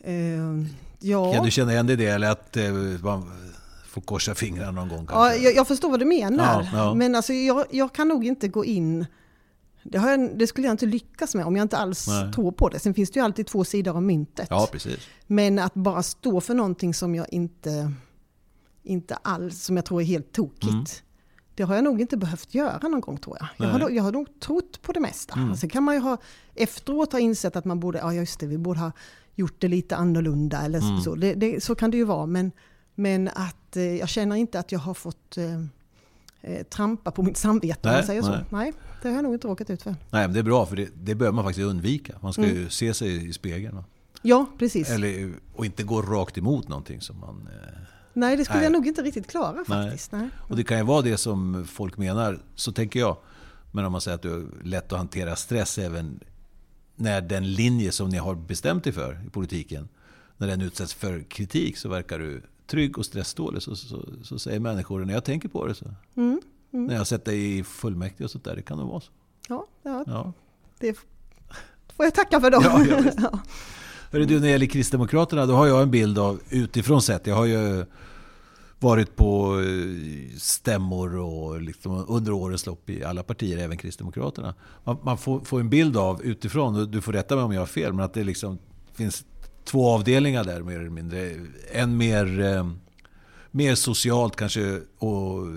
Uh, 0.07 0.65
ja. 0.99 1.33
Kan 1.33 1.45
du 1.45 1.51
känna 1.51 1.71
igen 1.71 1.87
dig 1.87 1.93
i 1.93 1.97
det? 1.97 2.05
Eller 2.05 2.31
att 2.31 2.57
uh, 2.57 3.03
man 3.03 3.31
får 3.85 4.01
korsa 4.01 4.35
fingrarna 4.35 4.71
någon 4.71 4.89
gång? 4.89 5.07
Ja, 5.09 5.35
jag, 5.35 5.55
jag, 5.55 5.67
förstår 5.67 5.89
vad 5.89 5.99
du 5.99 6.05
menar. 6.05 6.63
Ja, 6.63 6.77
ja. 6.77 6.93
Men 6.93 7.15
alltså, 7.15 7.33
jag, 7.33 7.65
jag, 7.71 7.93
kan 7.93 8.07
nog 8.07 8.25
inte 8.25 8.47
gå 8.47 8.65
in... 8.65 9.05
Det, 9.89 9.97
jag, 9.97 10.37
det, 10.37 10.47
skulle 10.47 10.67
jag 10.67 10.73
inte 10.73 10.85
lyckas 10.85 11.35
med 11.35 11.45
om 11.45 11.55
jag 11.55 11.63
inte 11.63 11.77
alls 11.77 12.07
Nej. 12.07 12.33
tror 12.33 12.51
på 12.51 12.69
det. 12.69 12.79
Sen 12.79 12.93
finns 12.93 13.11
det 13.11 13.19
ju 13.19 13.23
alltid 13.23 13.47
två 13.47 13.63
sidor 13.63 13.95
av 13.95 14.03
myntet. 14.03 14.47
Ja, 14.49 14.67
precis. 14.71 14.99
Men 15.27 15.59
att 15.59 15.73
bara 15.73 16.03
stå 16.03 16.41
för 16.41 16.53
någonting 16.53 16.93
som 16.93 17.15
jag 17.15 17.25
inte, 17.29 17.91
inte 18.83 19.15
alls, 19.15 19.63
som 19.63 19.75
jag 19.75 19.85
tror 19.85 20.01
är 20.01 20.05
helt 20.05 20.31
tokigt. 20.31 20.71
Mm. 20.71 20.85
Det 21.55 21.63
har 21.63 21.75
jag 21.75 21.83
nog 21.83 22.01
inte 22.01 22.17
behövt 22.17 22.53
göra 22.53 22.87
någon 22.87 23.01
gång 23.01 23.17
tror 23.17 23.37
jag. 23.39 23.67
Jag 23.67 23.73
har, 23.73 23.89
jag 23.89 24.03
har 24.03 24.11
nog 24.11 24.39
trott 24.39 24.81
på 24.81 24.91
det 24.91 24.99
mesta. 24.99 25.33
Mm. 25.33 25.55
Sen 25.55 25.69
kan 25.69 25.83
man 25.83 25.95
ju 25.95 26.01
ha 26.01 26.17
efteråt 26.55 27.11
ha 27.11 27.19
insett 27.19 27.55
att 27.55 27.65
man 27.65 27.79
borde, 27.79 27.97
ja 27.97 28.13
just 28.13 28.39
det, 28.39 28.47
vi 28.47 28.57
borde 28.57 28.79
ha 28.79 28.91
gjort 29.35 29.61
det 29.61 29.67
lite 29.67 29.95
annorlunda. 29.95 30.61
Eller 30.61 30.79
mm. 30.79 31.01
så. 31.01 31.15
Det, 31.15 31.33
det, 31.33 31.63
så 31.63 31.75
kan 31.75 31.91
det 31.91 31.97
ju 31.97 32.03
vara. 32.03 32.25
Men, 32.25 32.51
men 32.95 33.27
att 33.27 33.75
eh, 33.75 33.95
jag 33.95 34.09
känner 34.09 34.35
inte 34.35 34.59
att 34.59 34.71
jag 34.71 34.79
har 34.79 34.93
fått 34.93 35.37
eh, 35.37 35.45
eh 35.45 35.61
trampa 36.69 37.11
på 37.11 37.23
mitt 37.23 37.37
samvete 37.37 37.79
nej, 37.83 37.91
om 37.91 37.97
man 37.97 38.05
säger 38.05 38.21
nej. 38.21 38.45
så. 38.49 38.55
Nej, 38.55 38.73
det 39.01 39.07
har 39.07 39.15
jag 39.15 39.23
nog 39.23 39.33
inte 39.33 39.47
råkat 39.47 39.69
ut 39.69 39.81
för. 39.81 39.91
Nej, 39.91 40.27
men 40.27 40.33
det 40.33 40.39
är 40.39 40.43
bra 40.43 40.65
för 40.65 40.75
det, 40.75 40.89
det 40.95 41.15
bör 41.15 41.31
man 41.31 41.43
faktiskt 41.43 41.67
undvika. 41.67 42.13
Man 42.21 42.33
ska 42.33 42.43
mm. 42.43 42.55
ju 42.55 42.69
se 42.69 42.93
sig 42.93 43.29
i 43.29 43.33
spegeln. 43.33 43.83
Ja, 44.21 44.45
precis. 44.57 44.89
Eller, 44.89 45.33
och 45.53 45.65
inte 45.65 45.83
gå 45.83 46.01
rakt 46.01 46.37
emot 46.37 46.67
någonting 46.67 47.01
som 47.01 47.19
man... 47.19 47.49
Eh, 47.51 47.79
nej, 48.13 48.37
det 48.37 48.45
skulle 48.45 48.59
nej. 48.59 48.65
jag 48.65 48.73
nog 48.73 48.87
inte 48.87 49.01
riktigt 49.01 49.27
klara 49.27 49.65
faktiskt. 49.65 50.11
Nej. 50.11 50.29
Och 50.49 50.55
det 50.55 50.63
kan 50.63 50.77
ju 50.77 50.83
vara 50.83 51.01
det 51.01 51.17
som 51.17 51.65
folk 51.67 51.97
menar, 51.97 52.39
så 52.55 52.71
tänker 52.71 52.99
jag. 52.99 53.17
Men 53.71 53.85
om 53.85 53.91
man 53.91 54.01
säger 54.01 54.15
att 54.15 54.21
du 54.21 54.33
är 54.33 54.45
lätt 54.63 54.91
att 54.91 54.97
hantera 54.97 55.35
stress 55.35 55.77
även 55.77 56.19
när 56.95 57.21
den 57.21 57.53
linje 57.53 57.91
som 57.91 58.09
ni 58.09 58.17
har 58.17 58.35
bestämt 58.35 58.87
er 58.87 58.91
för 58.91 59.21
i 59.27 59.29
politiken, 59.29 59.87
när 60.37 60.47
den 60.47 60.61
utsätts 60.61 60.93
för 60.93 61.23
kritik 61.23 61.77
så 61.77 61.89
verkar 61.89 62.19
du 62.19 62.41
trygg 62.67 62.97
och 62.97 63.05
stressdålig. 63.05 63.61
Så, 63.61 63.75
så, 63.75 64.05
så 64.23 64.39
säger 64.39 64.59
människor 64.59 65.05
när 65.05 65.13
jag 65.13 65.23
tänker 65.23 65.49
på 65.49 65.67
det. 65.67 65.75
Så. 65.75 65.85
Mm, 66.15 66.41
mm. 66.73 66.85
När 66.85 66.93
jag 66.93 66.99
har 66.99 67.05
sett 67.05 67.25
dig 67.25 67.57
i 67.57 67.63
fullmäktige 67.63 68.23
och 68.25 68.31
sånt 68.31 68.43
där, 68.43 68.55
det 68.55 68.61
kan 68.61 68.77
nog 68.77 68.89
vara 68.89 69.01
så. 69.01 69.11
Ja, 69.47 69.67
ja, 69.83 70.03
ja. 70.07 70.33
det 70.79 70.93
får 71.95 72.05
jag 72.05 72.13
tacka 72.13 72.41
för. 72.41 72.51
Då. 72.51 72.59
Ja, 72.63 72.85
ja, 73.17 73.39
Hörru, 74.11 74.25
du, 74.25 74.33
när 74.33 74.41
det 74.41 74.49
gäller 74.49 74.65
Kristdemokraterna, 74.65 75.45
då 75.45 75.53
har 75.53 75.67
jag 75.67 75.81
en 75.81 75.91
bild 75.91 76.19
av 76.19 76.41
utifrån 76.49 77.01
sett. 77.01 77.27
Jag 77.27 77.35
har 77.35 77.45
ju 77.45 77.85
varit 78.79 79.15
på 79.15 79.59
eh, 79.61 80.37
stämmor 80.37 81.15
och 81.17 81.61
liksom 81.61 82.05
under 82.07 82.31
årens 82.31 82.65
lopp 82.65 82.89
i 82.89 83.03
alla 83.03 83.23
partier, 83.23 83.57
även 83.57 83.77
Kristdemokraterna. 83.77 84.55
Man, 84.83 84.97
man 85.03 85.17
får, 85.17 85.39
får, 85.39 85.59
en 85.59 85.69
bild 85.69 85.97
av 85.97 86.23
utifrån, 86.23 86.91
du 86.91 87.01
får 87.01 87.13
rätta 87.13 87.35
mig 87.35 87.43
om 87.43 87.51
jag 87.51 87.61
har 87.61 87.65
fel, 87.65 87.93
men 87.93 88.05
att 88.05 88.13
det 88.13 88.23
liksom 88.23 88.57
finns 88.93 89.25
två 89.65 89.89
avdelningar 89.89 90.43
där 90.43 90.61
mer 90.61 90.79
eller 90.79 90.89
mindre. 90.89 91.31
En 91.71 91.97
mer, 91.97 92.39
eh, 92.41 92.69
mer 93.51 93.75
socialt 93.75 94.35
kanske 94.35 94.81
och 94.97 95.47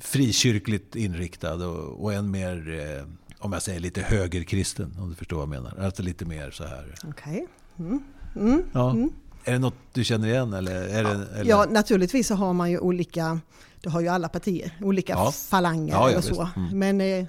frikyrkligt 0.00 0.96
inriktad 0.96 1.54
och, 1.54 2.04
och 2.04 2.12
en 2.12 2.30
mer, 2.30 2.80
eh, 2.80 3.06
om 3.38 3.52
jag 3.52 3.62
säger 3.62 3.80
lite 3.80 4.00
högerkristen, 4.00 4.96
om 5.00 5.08
du 5.08 5.14
förstår 5.14 5.36
vad 5.36 5.42
jag 5.42 5.62
menar. 5.62 5.84
Alltså 5.84 6.02
lite 6.02 6.24
mer 6.24 6.50
så 6.50 6.64
här. 6.64 6.94
Okej. 7.04 7.46
Okay. 7.76 7.86
Mm. 7.86 8.02
Mm. 8.36 8.62
Ja. 8.72 8.90
Mm. 8.90 9.12
Är 9.44 9.52
det 9.52 9.58
något 9.58 9.74
du 9.92 10.04
känner 10.04 10.28
igen? 10.28 10.52
Eller 10.52 10.74
är 10.74 11.04
det, 11.04 11.26
eller? 11.34 11.50
Ja, 11.50 11.66
naturligtvis 11.70 12.26
så 12.26 12.34
har 12.34 12.52
man 12.52 12.70
ju 12.70 12.78
olika, 12.78 13.40
det 13.80 13.90
har 13.90 14.00
ju 14.00 14.08
alla 14.08 14.28
partier, 14.28 14.78
olika 14.80 15.12
ja. 15.12 15.32
falanger 15.32 15.92
ja, 15.92 16.10
ja, 16.10 16.18
och 16.18 16.24
så. 16.24 16.48
Mm. 16.56 16.78
Men 16.78 17.00
eh, 17.00 17.26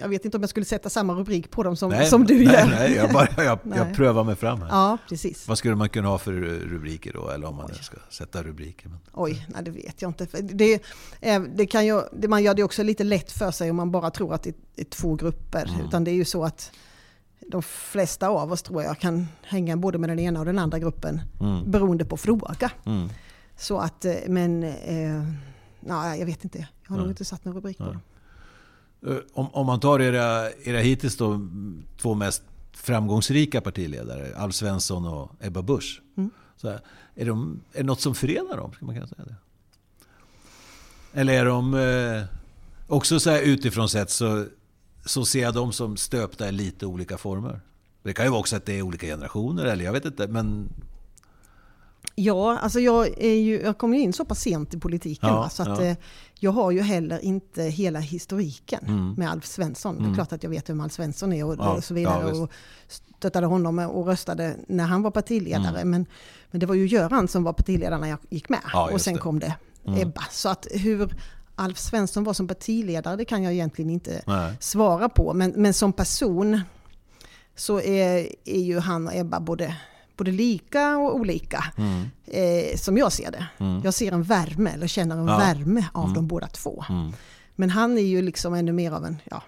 jag 0.00 0.08
vet 0.08 0.24
inte 0.24 0.36
om 0.36 0.42
jag 0.42 0.50
skulle 0.50 0.66
sätta 0.66 0.90
samma 0.90 1.14
rubrik 1.14 1.50
på 1.50 1.62
dem 1.62 1.76
som, 1.76 1.90
nej, 1.90 2.06
som 2.06 2.24
du 2.24 2.34
nej, 2.34 2.54
gör. 2.54 2.66
Nej, 2.66 2.94
jag, 2.94 3.12
bara, 3.12 3.44
jag, 3.44 3.58
nej. 3.62 3.78
jag 3.78 3.96
prövar 3.96 4.24
mig 4.24 4.36
fram 4.36 4.62
här. 4.62 4.68
Ja, 4.68 4.98
precis. 5.08 5.48
Vad 5.48 5.58
skulle 5.58 5.74
man 5.74 5.88
kunna 5.88 6.08
ha 6.08 6.18
för 6.18 6.32
rubriker 6.32 7.12
då? 7.12 7.28
Eller 7.30 7.48
om 7.48 7.56
man 7.56 7.74
ska 7.74 7.96
sätta 8.10 8.42
rubriker? 8.42 8.88
Men. 8.88 8.98
Oj, 9.12 9.46
nej 9.48 9.64
det 9.64 9.70
vet 9.70 10.02
jag 10.02 10.08
inte. 10.08 10.26
Det, 10.42 10.82
det 11.54 11.66
kan 11.66 11.86
ju, 11.86 12.02
man 12.28 12.42
gör 12.42 12.54
det 12.54 12.62
också 12.62 12.82
lite 12.82 13.04
lätt 13.04 13.32
för 13.32 13.50
sig 13.50 13.70
om 13.70 13.76
man 13.76 13.90
bara 13.90 14.10
tror 14.10 14.34
att 14.34 14.42
det 14.42 14.54
är 14.76 14.84
två 14.84 15.14
grupper. 15.14 15.68
Mm. 15.68 15.86
Utan 15.86 16.04
det 16.04 16.10
är 16.10 16.14
ju 16.14 16.24
så 16.24 16.44
att 16.44 16.72
de 17.48 17.62
flesta 17.62 18.28
av 18.28 18.52
oss 18.52 18.62
tror 18.62 18.82
jag 18.82 18.98
kan 18.98 19.28
hänga 19.42 19.76
både 19.76 19.98
med 19.98 20.10
den 20.10 20.18
ena 20.18 20.40
och 20.40 20.46
den 20.46 20.58
andra 20.58 20.78
gruppen 20.78 21.20
mm. 21.40 21.70
beroende 21.70 22.04
på 22.04 22.16
fråga. 22.16 22.70
Mm. 22.86 23.08
Så 23.56 23.78
att, 23.78 24.04
eh, 24.04 24.14
men, 24.28 24.62
eh, 24.62 25.24
nej, 25.80 26.18
jag 26.18 26.26
vet 26.26 26.44
inte. 26.44 26.58
Jag 26.58 26.88
har 26.88 26.96
mm. 26.96 27.00
nog 27.00 27.12
inte 27.12 27.24
satt 27.24 27.44
någon 27.44 27.54
rubrik 27.54 27.78
på 27.78 27.84
det. 27.84 27.98
Eh, 29.06 29.16
om, 29.32 29.54
om 29.54 29.66
man 29.66 29.80
tar 29.80 30.00
era, 30.00 30.50
era 30.64 30.78
hittills 30.78 31.16
då, 31.16 31.48
två 31.96 32.14
mest 32.14 32.42
framgångsrika 32.72 33.60
partiledare, 33.60 34.36
Alf 34.36 34.54
Svensson 34.54 35.06
och 35.06 35.32
Ebba 35.40 35.62
Busch. 35.62 36.02
Mm. 36.16 36.30
Så 36.56 36.68
här, 36.68 36.80
är, 37.14 37.26
de, 37.26 37.62
är 37.72 37.78
det 37.78 37.86
något 37.86 38.00
som 38.00 38.14
förenar 38.14 38.56
dem? 38.56 38.72
Ska 38.72 38.86
man 38.86 38.94
kunna 38.94 39.06
säga 39.06 39.24
det? 39.24 39.34
Eller 41.12 41.32
är 41.32 41.44
de 41.44 41.74
eh, 41.74 42.24
också 42.86 43.20
så 43.20 43.30
här 43.30 43.42
utifrån 43.42 43.88
sett 43.88 44.10
så, 44.10 44.46
så 45.04 45.24
ser 45.24 45.42
jag 45.42 45.54
dem 45.54 45.72
som 45.72 45.96
stöpta 45.96 46.48
i 46.48 46.52
lite 46.52 46.86
olika 46.86 47.18
former? 47.18 47.60
Det 48.02 48.12
kan 48.12 48.24
ju 48.24 48.30
vara 48.30 48.40
också 48.40 48.56
att 48.56 48.66
det 48.66 48.78
är 48.78 48.82
olika 48.82 49.06
generationer, 49.06 49.64
eller 49.64 49.84
jag 49.84 49.92
vet 49.92 50.04
inte. 50.04 50.26
Men 50.28 50.68
Ja, 52.14 52.58
alltså 52.58 52.80
jag, 52.80 53.18
är 53.18 53.34
ju, 53.34 53.60
jag 53.60 53.78
kom 53.78 53.94
ju 53.94 54.00
in 54.00 54.12
så 54.12 54.24
pass 54.24 54.40
sent 54.40 54.74
i 54.74 54.78
politiken 54.78 55.28
ja, 55.28 55.36
va, 55.36 55.50
så 55.50 55.62
att 55.62 55.68
ja. 55.68 55.84
Eh, 55.84 55.96
jag 56.38 56.50
har 56.50 56.70
ju 56.70 56.80
heller 56.80 57.24
inte 57.24 57.62
hela 57.62 57.98
historiken 57.98 58.80
mm. 58.86 59.14
med 59.14 59.30
Alf 59.30 59.46
Svensson. 59.46 59.90
Mm. 59.90 60.02
Det 60.02 60.06
är 60.06 60.06
mm. 60.06 60.16
klart 60.16 60.32
att 60.32 60.42
jag 60.42 60.50
vet 60.50 60.70
vem 60.70 60.80
Alf 60.80 60.92
Svensson 60.92 61.32
är 61.32 61.44
och, 61.44 61.56
ja, 61.58 61.72
och 61.72 61.84
så 61.84 61.94
vidare. 61.94 62.32
och 62.32 62.50
stöttade 62.88 63.46
honom 63.46 63.78
och 63.78 64.06
röstade 64.06 64.56
när 64.68 64.84
han 64.84 65.02
var 65.02 65.10
partiledare. 65.10 65.80
Mm. 65.80 65.90
Men, 65.90 66.06
men 66.50 66.60
det 66.60 66.66
var 66.66 66.74
ju 66.74 66.86
Göran 66.86 67.28
som 67.28 67.44
var 67.44 67.52
partiledare 67.52 68.00
när 68.00 68.08
jag 68.08 68.18
gick 68.30 68.48
med. 68.48 68.60
och 68.92 69.00
sen 69.00 69.14
det. 69.14 69.20
kom 69.20 69.38
det 69.38 69.54
mm. 69.86 70.00
Ebba. 70.00 70.22
Så 70.30 70.48
att 70.48 70.66
hur 70.70 71.14
Alf 71.54 71.78
Svensson 71.78 72.24
var 72.24 72.32
som 72.32 72.48
partiledare 72.48 73.16
det 73.16 73.24
kan 73.24 73.42
jag 73.42 73.52
egentligen 73.52 73.90
inte 73.90 74.22
Nej. 74.26 74.56
svara 74.60 75.08
på. 75.08 75.34
Men, 75.34 75.50
men 75.50 75.74
som 75.74 75.92
person 75.92 76.60
så 77.56 77.80
är, 77.80 78.28
är 78.44 78.60
ju 78.60 78.78
han 78.78 79.06
och 79.06 79.14
Ebba 79.14 79.40
både 79.40 79.76
både 80.20 80.32
lika 80.32 80.96
och 80.96 81.16
olika. 81.16 81.64
Mm. 81.76 82.10
Eh, 82.26 82.76
som 82.76 82.98
jag 82.98 83.12
ser 83.12 83.30
det. 83.30 83.46
Mm. 83.58 83.80
Jag 83.84 83.94
ser 83.94 84.12
en 84.12 84.22
värme, 84.22 84.70
eller 84.70 84.86
känner 84.86 85.16
en 85.16 85.28
ja. 85.28 85.38
värme 85.38 85.88
av 85.92 86.04
mm. 86.04 86.14
de 86.14 86.26
båda 86.26 86.46
två. 86.46 86.84
Mm. 86.88 87.12
Men 87.56 87.70
han 87.70 87.98
är 87.98 88.02
ju 88.02 88.22
liksom 88.22 88.54
ännu 88.54 88.72
mer 88.72 88.92
av 88.92 89.04
en 89.04 89.16
ja, 89.24 89.42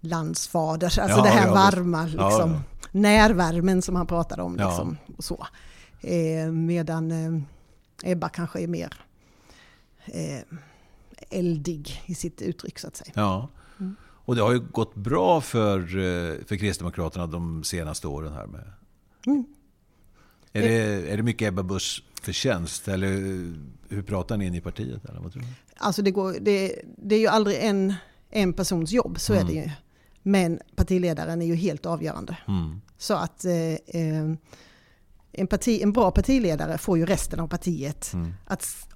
landsfader. 0.00 0.86
Alltså 0.86 1.00
ja, 1.00 1.22
det 1.22 1.28
här 1.28 1.46
ja, 1.46 1.54
varma, 1.54 2.04
liksom, 2.06 2.60
närvärmen 2.92 3.82
som 3.82 3.96
han 3.96 4.06
pratade 4.06 4.42
om. 4.42 4.56
Liksom, 4.56 4.96
och 5.16 5.24
så. 5.24 5.46
Eh, 6.00 6.52
medan 6.52 7.10
eh, 7.10 7.42
Ebba 8.12 8.28
kanske 8.28 8.60
är 8.60 8.66
mer 8.66 8.94
eh, 10.04 10.42
eldig 11.30 12.02
i 12.06 12.14
sitt 12.14 12.42
uttryck 12.42 12.78
så 12.78 12.86
att 12.86 12.96
säga. 12.96 13.12
Ja. 13.14 13.48
Mm. 13.80 13.96
Och 14.24 14.36
det 14.36 14.42
har 14.42 14.52
ju 14.52 14.60
gått 14.60 14.94
bra 14.94 15.40
för, 15.40 15.78
eh, 15.78 16.44
för 16.46 16.56
Kristdemokraterna 16.56 17.26
de 17.26 17.64
senaste 17.64 18.06
åren 18.08 18.32
här 18.32 18.46
med 18.46 18.72
mm. 19.26 19.44
Är 20.52 20.62
det, 20.62 21.12
är 21.12 21.16
det 21.16 21.22
mycket 21.22 21.48
Ebba 21.48 21.62
Buschs 21.62 22.02
förtjänst? 22.22 22.88
Eller 22.88 23.08
hur 23.88 24.02
pratar 24.02 24.36
ni 24.36 24.46
in 24.46 24.54
i 24.54 24.60
partiet? 24.60 25.04
Eller 25.04 25.20
vad 25.20 25.32
tror 25.32 25.42
du? 25.42 25.48
Alltså 25.76 26.02
det, 26.02 26.10
går, 26.10 26.36
det, 26.40 26.82
det 26.96 27.14
är 27.14 27.20
ju 27.20 27.26
aldrig 27.26 27.56
en, 27.60 27.94
en 28.30 28.52
persons 28.52 28.92
jobb, 28.92 29.20
så 29.20 29.32
mm. 29.32 29.46
är 29.46 29.50
det 29.50 29.60
ju. 29.60 29.70
Men 30.22 30.60
partiledaren 30.76 31.42
är 31.42 31.46
ju 31.46 31.54
helt 31.54 31.86
avgörande. 31.86 32.36
Mm. 32.48 32.80
Så 32.98 33.14
att 33.14 33.44
eh, 33.44 33.72
eh, 33.72 34.34
en, 35.32 35.46
parti, 35.46 35.82
en 35.82 35.92
bra 35.92 36.10
partiledare 36.10 36.78
får 36.78 36.98
ju 36.98 37.06
resten 37.06 37.40
av 37.40 37.48
partiet 37.48 38.12
mm. 38.12 38.34
att, 38.46 38.88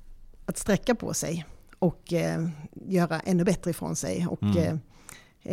att 0.47 0.59
sträcka 0.59 0.95
på 0.95 1.15
sig 1.15 1.47
och 1.79 2.13
eh, 2.13 2.49
göra 2.87 3.21
ännu 3.21 3.45
bättre 3.45 3.71
ifrån 3.71 3.97
sig. 3.97 4.27
Och, 4.27 4.43
mm. 4.43 4.57
eh, 4.57 4.73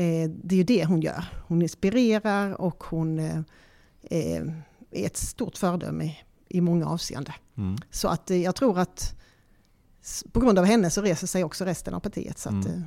eh 0.04 0.30
det 0.44 0.56
är 0.56 0.58
ju 0.58 0.64
det 0.64 0.86
hon 0.86 1.02
gör. 1.02 1.26
Hon 1.48 1.62
inspirerar 1.62 2.62
och 2.62 2.84
hon 2.84 3.20
eh 4.10 4.44
är 4.94 5.06
ett 5.06 5.18
stort 5.18 5.58
föredöme 5.58 6.16
i 6.50 6.62
många 6.62 6.86
avseenden. 6.86 7.34
Mm. 7.58 7.78
Så 7.92 8.08
att 8.08 8.32
eh, 8.32 8.38
jag 8.38 8.56
tror 8.56 8.80
att 8.80 9.16
på 10.32 10.40
grund 10.40 10.60
av 10.60 10.66
henne 10.66 10.90
så 10.90 11.02
reser 11.02 11.28
sig 11.28 11.44
också 11.44 11.66
resten 11.66 11.94
av 11.94 12.00
partiet. 12.00 12.40
Så 12.40 12.50
att 12.50 12.66
mm. 12.66 12.68
Eh, 12.68 12.82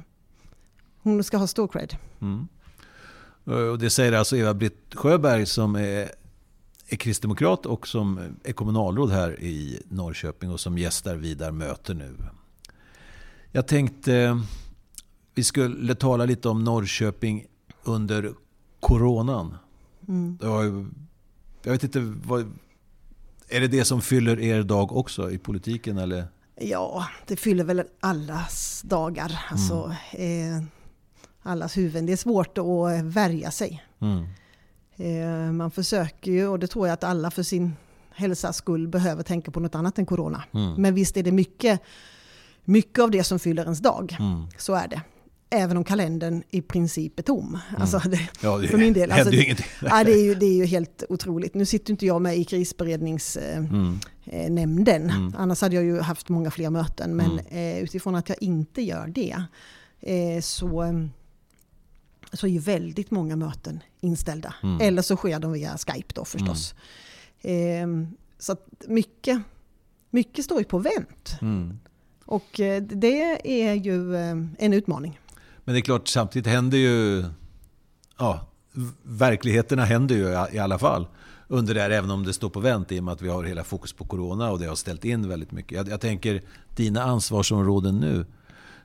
hon 1.03 1.25
ska 1.25 1.37
ha 1.37 1.47
stor 1.47 1.69
cred. 1.69 1.97
Mm. 2.21 2.49
Och 3.71 3.79
det 3.79 3.91
säger 3.91 4.13
alltså 4.13 4.37
Eva-Britt 4.37 4.95
Sjöberg 4.95 5.47
som 5.47 5.77
är, 5.77 6.11
är 6.89 6.97
kristdemokrat 6.97 7.67
och 7.67 7.89
som 7.89 8.37
är 8.45 8.53
kommunalråd 8.53 9.11
här 9.11 9.41
i 9.41 9.83
Norrköping 9.89 10.51
och 10.51 10.61
som 10.61 10.79
gästar 10.79 11.17
Vidar 11.17 11.51
möte 11.51 11.95
nu. 11.95 12.17
Jag 13.53 13.67
tänkte 13.67 14.41
vi 15.37 15.45
skulle 15.45 15.95
tala 15.95 16.25
lite 16.25 16.49
om 16.49 16.65
Norrköping 16.65 17.47
under 17.85 18.33
coronan. 18.81 19.57
Mm. 20.09 20.39
Det 20.41 20.47
har 20.47 20.87
jag 21.67 21.73
vet 21.73 21.83
inte, 21.83 22.01
vad, 22.25 22.53
är 23.49 23.61
det 23.61 23.69
det 23.69 23.85
som 23.85 24.03
fyller 24.03 24.41
er 24.41 24.63
dag 24.63 24.97
också 24.97 25.31
i 25.31 25.39
politiken? 25.39 25.99
Eller? 25.99 26.25
Ja, 26.61 27.07
det 27.27 27.37
fyller 27.37 27.65
väl 27.65 27.83
allas 28.01 28.83
dagar. 28.85 29.39
Alltså, 29.51 29.95
mm. 30.11 30.57
eh, 30.57 30.63
allas 31.43 31.77
huvuden. 31.77 32.07
Det 32.07 32.13
är 32.13 32.17
svårt 32.17 32.59
att 32.59 33.05
värja 33.05 33.51
sig. 33.51 33.85
Mm. 34.01 34.27
Eh, 34.97 35.53
man 35.53 35.71
försöker 35.71 36.31
ju, 36.31 36.49
och 36.49 36.59
det 36.59 36.67
tror 36.67 36.87
jag 36.87 36.95
att 36.95 37.05
alla 37.05 37.31
för 37.31 37.43
sin 37.43 37.77
hälsas 38.11 38.57
skull 38.57 38.89
behöver 38.89 39.23
tänka 39.23 39.51
på 39.51 39.61
något 39.61 39.75
annat 39.75 39.99
än 39.99 40.07
corona. 40.07 40.45
Mm. 40.53 40.75
Men 40.75 40.95
visst 40.95 41.17
är 41.17 41.23
det 41.23 41.33
mycket, 41.33 41.81
mycket 42.65 42.99
av 42.99 43.11
det 43.11 43.25
som 43.25 43.39
fyller 43.39 43.63
ens 43.63 43.79
dag. 43.79 44.17
Mm. 44.21 44.47
Så 44.59 44.75
är 44.75 44.89
det 44.89 45.03
även 45.51 45.77
om 45.77 45.85
kalendern 45.85 46.43
i 46.51 46.63
princip 46.63 47.19
är 47.19 47.23
tom. 47.23 47.59
Mm. 47.69 47.83
Alltså 47.83 47.99
det, 47.99 48.29
ja, 48.41 48.59
det, 48.59 48.69
för 48.69 48.79
min 48.79 48.93
del. 48.93 49.13
Alltså, 49.13 49.31
det, 49.31 49.47
ja, 49.83 50.05
det, 50.05 50.13
är 50.13 50.25
ju, 50.25 50.35
det 50.35 50.47
är 50.47 50.55
ju 50.55 50.65
helt 50.65 51.05
otroligt. 51.09 51.55
Nu 51.55 51.67
sitter 51.67 51.91
inte 51.91 52.07
jag 52.07 52.23
med 52.23 52.39
i 52.39 52.45
krisberedningsnämnden. 52.45 55.03
Mm. 55.03 55.17
Mm. 55.17 55.35
Annars 55.37 55.61
hade 55.61 55.75
jag 55.75 55.85
ju 55.85 56.01
haft 56.01 56.29
många 56.29 56.51
fler 56.51 56.71
möten. 56.71 57.17
Men 57.17 57.39
mm. 57.39 57.77
eh, 57.77 57.83
utifrån 57.83 58.15
att 58.15 58.29
jag 58.29 58.43
inte 58.43 58.83
gör 58.83 59.07
det 59.07 59.43
eh, 60.01 60.41
så, 60.41 61.09
så 62.33 62.47
är 62.47 62.51
ju 62.51 62.59
väldigt 62.59 63.11
många 63.11 63.37
möten 63.37 63.81
inställda. 64.01 64.55
Mm. 64.63 64.81
Eller 64.81 65.03
så 65.03 65.17
sker 65.17 65.39
de 65.39 65.53
via 65.53 65.79
Skype 65.79 66.15
då 66.15 66.25
förstås. 66.25 66.75
Mm. 67.43 68.03
Eh, 68.03 68.09
så 68.39 68.53
att 68.53 68.67
mycket, 68.89 69.43
mycket 70.11 70.45
står 70.45 70.59
ju 70.59 70.65
på 70.65 70.79
vänt. 70.79 71.39
Och 72.25 72.61
eh, 72.61 72.83
det 72.83 73.53
är 73.69 73.75
ju 73.75 74.17
eh, 74.17 74.37
en 74.59 74.73
utmaning. 74.73 75.21
Men 75.67 75.75
det 75.75 75.79
är 75.79 75.83
klart, 75.83 76.09
samtidigt 76.09 76.47
händer 76.53 76.79
ju... 76.79 77.25
Ja, 78.19 78.47
verkligheterna 79.03 79.85
händer 79.85 80.15
ju 80.15 80.49
i 80.57 80.59
alla 80.59 80.79
fall 80.79 81.07
under 81.49 81.75
det 81.75 81.81
här, 81.81 81.91
även 81.91 82.11
om 82.11 82.25
det 82.25 82.33
står 82.33 82.51
på 82.51 82.61
vänt 82.61 82.93
i 82.93 83.01
och 83.01 83.05
med 83.05 83.13
att 83.13 83.23
vi 83.23 83.29
har 83.29 83.45
hela 83.45 83.65
fokus 83.65 83.93
på 83.93 84.05
corona 84.05 84.51
och 84.51 84.59
det 84.59 84.67
har 84.67 84.75
ställt 84.75 85.05
in 85.05 85.29
väldigt 85.29 85.53
mycket. 85.53 85.77
Jag, 85.77 85.89
jag 85.89 86.01
tänker, 86.01 86.43
dina 86.77 87.03
ansvarsområden 87.03 87.97
nu 87.97 88.27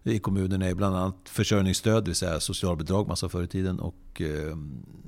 i 0.03 0.19
kommunen 0.19 0.61
är 0.61 0.75
bland 0.75 0.95
annat 0.95 1.15
försörjningsstöd, 1.25 2.03
det 2.03 2.09
vill 2.09 2.15
säga 2.15 2.39
socialbidrag, 2.39 3.07
massa 3.07 3.29
förr 3.29 3.43
i 3.43 3.47
tiden, 3.47 3.79
och 3.79 4.21
eh, 4.21 4.57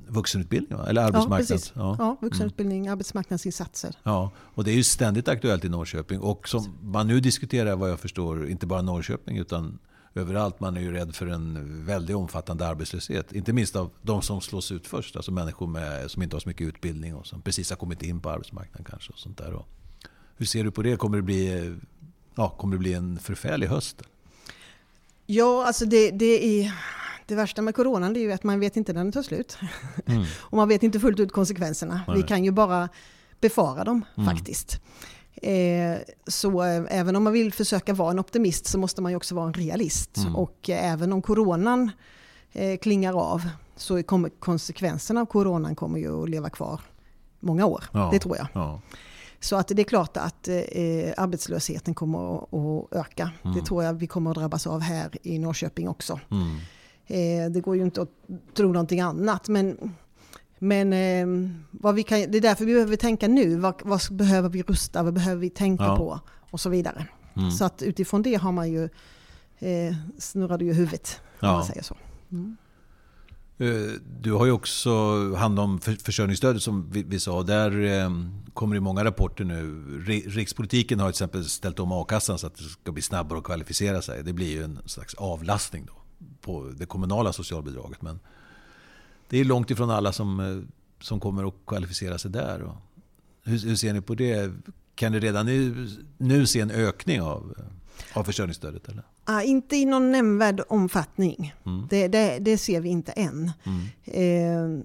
vuxenutbildning, 0.08 0.78
eller 0.88 1.02
arbetsmarknads... 1.02 1.72
Ja, 1.74 1.82
ja. 1.82 1.96
ja 1.98 2.16
vuxenutbildning, 2.20 2.80
mm. 2.80 2.92
arbetsmarknadsinsatser. 2.92 3.96
Ja, 4.02 4.30
och 4.36 4.64
det 4.64 4.70
är 4.70 4.76
ju 4.76 4.84
ständigt 4.84 5.28
aktuellt 5.28 5.64
i 5.64 5.68
Norrköping. 5.68 6.20
Och 6.20 6.48
som 6.48 6.78
man 6.82 7.06
nu 7.06 7.20
diskuterar, 7.20 7.76
vad 7.76 7.90
jag 7.90 8.00
förstår, 8.00 8.48
inte 8.48 8.66
bara 8.66 8.82
Norrköping, 8.82 9.38
utan 9.38 9.78
överallt. 10.14 10.60
Man 10.60 10.76
är 10.76 10.80
ju 10.80 10.92
rädd 10.92 11.14
för 11.14 11.26
en 11.26 11.84
väldigt 11.86 12.16
omfattande 12.16 12.66
arbetslöshet. 12.66 13.32
Inte 13.32 13.52
minst 13.52 13.76
av 13.76 13.90
de 14.02 14.22
som 14.22 14.40
slås 14.40 14.72
ut 14.72 14.86
först. 14.86 15.16
Alltså 15.16 15.32
människor 15.32 15.66
med, 15.66 16.10
som 16.10 16.22
inte 16.22 16.36
har 16.36 16.40
så 16.40 16.48
mycket 16.48 16.66
utbildning 16.66 17.14
och 17.14 17.26
som 17.26 17.42
precis 17.42 17.70
har 17.70 17.76
kommit 17.76 18.02
in 18.02 18.20
på 18.20 18.30
arbetsmarknaden 18.30 18.84
kanske. 18.90 19.12
Och 19.12 19.18
sånt 19.18 19.38
där. 19.38 19.52
Och 19.52 19.68
hur 20.36 20.46
ser 20.46 20.64
du 20.64 20.70
på 20.70 20.82
det? 20.82 20.96
Kommer 20.96 21.16
det 21.16 21.22
bli, 21.22 21.74
ja, 22.34 22.48
kommer 22.48 22.72
det 22.72 22.78
bli 22.78 22.94
en 22.94 23.18
förfärlig 23.18 23.66
höst? 23.66 24.02
Ja, 25.26 25.66
alltså 25.66 25.86
det, 25.86 26.10
det 26.10 26.60
är... 26.62 26.72
Det 27.26 27.34
värsta 27.34 27.62
med 27.62 27.74
coronan 27.74 28.16
är 28.16 28.20
ju 28.20 28.32
att 28.32 28.44
man 28.44 28.60
vet 28.60 28.76
inte 28.76 28.92
när 28.92 29.04
den 29.04 29.12
tar 29.12 29.22
slut. 29.22 29.58
Mm. 30.06 30.24
och 30.40 30.56
man 30.56 30.68
vet 30.68 30.82
inte 30.82 31.00
fullt 31.00 31.20
ut 31.20 31.32
konsekvenserna. 31.32 32.00
Nej. 32.08 32.16
Vi 32.16 32.22
kan 32.22 32.44
ju 32.44 32.50
bara 32.50 32.88
befara 33.40 33.84
dem 33.84 34.04
mm. 34.16 34.36
faktiskt. 34.36 34.80
Eh, 35.42 35.98
så 36.26 36.62
eh, 36.62 36.82
även 36.88 37.16
om 37.16 37.24
man 37.24 37.32
vill 37.32 37.52
försöka 37.52 37.94
vara 37.94 38.10
en 38.10 38.18
optimist 38.18 38.66
så 38.66 38.78
måste 38.78 39.02
man 39.02 39.14
också 39.14 39.34
vara 39.34 39.46
en 39.46 39.54
realist. 39.54 40.16
Mm. 40.16 40.36
Och 40.36 40.70
eh, 40.70 40.92
även 40.92 41.12
om 41.12 41.22
coronan 41.22 41.90
klingar 42.80 43.20
av 43.20 43.48
så 43.76 44.02
kommer 44.02 44.28
konsekvenserna 44.28 45.20
av 45.20 45.26
coronan 45.26 45.76
kommer 45.76 45.98
ju 45.98 46.22
att 46.22 46.30
leva 46.30 46.50
kvar 46.50 46.80
många 47.40 47.66
år. 47.66 47.84
Ja, 47.92 48.08
det 48.12 48.18
tror 48.18 48.36
jag. 48.36 48.46
Ja. 48.52 48.80
Så 49.40 49.56
att 49.56 49.68
det 49.68 49.82
är 49.82 49.84
klart 49.84 50.16
att 50.16 50.48
eh, 50.48 50.54
arbetslösheten 51.16 51.94
kommer 51.94 52.36
att, 52.36 52.54
att 52.54 52.92
öka. 52.92 53.30
Mm. 53.42 53.56
Det 53.56 53.62
tror 53.62 53.84
jag 53.84 53.94
vi 53.94 54.06
kommer 54.06 54.30
att 54.30 54.36
drabbas 54.36 54.66
av 54.66 54.80
här 54.80 55.10
i 55.22 55.38
Norrköping 55.38 55.88
också. 55.88 56.20
Mm. 56.30 56.56
Eh, 57.06 57.50
det 57.50 57.60
går 57.60 57.76
ju 57.76 57.82
inte 57.82 58.02
att 58.02 58.08
tro 58.54 58.72
någonting 58.72 59.00
annat. 59.00 59.48
Men 59.48 59.94
men 60.58 60.92
eh, 60.92 61.50
vad 61.70 61.94
vi 61.94 62.02
kan, 62.02 62.18
det 62.18 62.38
är 62.38 62.40
därför 62.40 62.64
vi 62.64 62.72
behöver 62.72 62.96
tänka 62.96 63.28
nu. 63.28 63.56
Vad, 63.56 63.74
vad 63.84 64.00
behöver 64.10 64.48
vi 64.48 64.62
rusta? 64.62 65.02
Vad 65.02 65.14
behöver 65.14 65.40
vi 65.40 65.50
tänka 65.50 65.84
ja. 65.84 65.96
på? 65.96 66.20
Och 66.50 66.60
så 66.60 66.68
vidare. 66.68 67.06
Mm. 67.36 67.50
Så 67.50 67.64
att 67.64 67.82
utifrån 67.82 68.22
det 68.22 68.34
har 68.34 68.52
man 68.52 68.70
ju 68.70 68.84
eh, 69.58 69.94
snurrade 70.18 70.64
ju 70.64 70.72
huvudet. 70.72 71.20
Ja. 71.40 71.52
man 71.52 71.64
säger 71.64 71.82
så. 71.82 71.96
Mm. 72.32 72.56
Eh, 73.58 73.92
du 74.20 74.32
har 74.32 74.46
ju 74.46 74.52
också 74.52 74.90
hand 75.34 75.58
om 75.58 75.80
försörjningsstödet 75.80 76.62
som 76.62 76.90
vi, 76.90 77.02
vi 77.02 77.20
sa. 77.20 77.42
Där 77.42 77.84
eh, 77.84 78.10
kommer 78.52 78.74
det 78.74 78.80
många 78.80 79.04
rapporter 79.04 79.44
nu. 79.44 79.84
Rikspolitiken 80.26 81.00
har 81.00 81.06
till 81.06 81.10
exempel 81.10 81.44
ställt 81.44 81.80
om 81.80 81.92
a-kassan 81.92 82.38
så 82.38 82.46
att 82.46 82.56
det 82.56 82.64
ska 82.64 82.92
bli 82.92 83.02
snabbare 83.02 83.38
att 83.38 83.44
kvalificera 83.44 84.02
sig. 84.02 84.22
Det 84.22 84.32
blir 84.32 84.50
ju 84.50 84.62
en 84.64 84.78
slags 84.86 85.14
avlastning 85.14 85.86
då 85.86 85.92
på 86.40 86.70
det 86.76 86.86
kommunala 86.86 87.32
socialbidraget. 87.32 88.02
Men 88.02 88.20
det 89.28 89.38
är 89.38 89.44
långt 89.44 89.70
ifrån 89.70 89.90
alla 89.90 90.12
som, 90.12 90.40
eh, 90.40 90.68
som 91.00 91.20
kommer 91.20 91.48
att 91.48 91.54
kvalificera 91.66 92.18
sig 92.18 92.30
där. 92.30 92.62
Och 92.62 92.74
hur, 93.42 93.58
hur 93.58 93.76
ser 93.76 93.92
ni 93.92 94.00
på 94.00 94.14
det? 94.14 94.52
Kan 94.94 95.12
ni 95.12 95.20
redan 95.20 95.46
nu, 95.46 95.88
nu 96.18 96.46
se 96.46 96.60
en 96.60 96.70
ökning 96.70 97.20
av, 97.20 97.54
av 98.12 98.24
försörjningsstödet? 98.24 98.88
Eller? 98.88 99.02
Ah, 99.24 99.42
inte 99.42 99.76
i 99.76 99.84
någon 99.84 100.10
nämnvärd 100.10 100.60
omfattning. 100.68 101.54
Mm. 101.66 101.86
Det, 101.90 102.08
det, 102.08 102.38
det, 102.38 102.58
ser 102.58 102.80
vi 102.80 102.88
inte 102.88 103.12
än. 103.12 103.52
Mm. 103.64 103.80
Eh, 104.04 104.84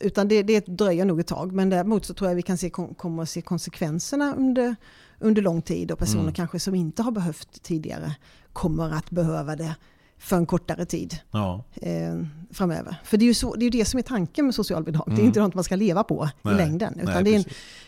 utan 0.00 0.28
det, 0.28 0.42
det 0.42 0.66
dröjer 0.66 1.04
nog 1.04 1.20
ett 1.20 1.26
tag. 1.26 1.52
Men 1.52 1.70
däremot 1.70 2.04
så 2.04 2.14
tror 2.14 2.30
jag 2.30 2.36
vi 2.36 2.42
kan 2.42 2.58
se, 2.58 2.70
kommer 2.70 3.22
att 3.22 3.30
se 3.30 3.42
konsekvenserna 3.42 4.34
under, 4.34 4.76
under 5.18 5.42
lång 5.42 5.62
tid. 5.62 5.90
Och 5.90 5.98
personer 5.98 6.22
mm. 6.22 6.34
kanske 6.34 6.60
som 6.60 6.74
inte 6.74 7.02
har 7.02 7.12
behövt 7.12 7.62
tidigare 7.62 8.16
kommer 8.52 8.90
att 8.90 9.10
behöva 9.10 9.56
det 9.56 9.76
för 10.22 10.36
en 10.36 10.46
kortare 10.46 10.84
tid 10.84 11.18
ja. 11.30 11.64
eh, 11.74 12.22
framöver. 12.50 12.96
För 13.04 13.16
det 13.16 13.24
är 13.24 13.26
ju 13.26 13.34
så, 13.34 13.54
det, 13.54 13.66
är 13.66 13.70
det 13.70 13.84
som 13.84 13.98
är 13.98 14.02
tanken 14.02 14.44
med 14.44 14.54
socialbidrag. 14.54 15.02
Mm. 15.06 15.16
Det 15.16 15.20
är 15.20 15.22
mm. 15.22 15.28
inte 15.28 15.40
något 15.40 15.54
man 15.54 15.64
ska 15.64 15.76
leva 15.76 16.04
på 16.04 16.28
Nej. 16.42 16.54
i 16.54 16.56
längden. 16.56 17.00
Utan 17.00 17.14
Nej, 17.14 17.24
det 17.24 17.34
är 17.34 17.36
en 17.36 17.44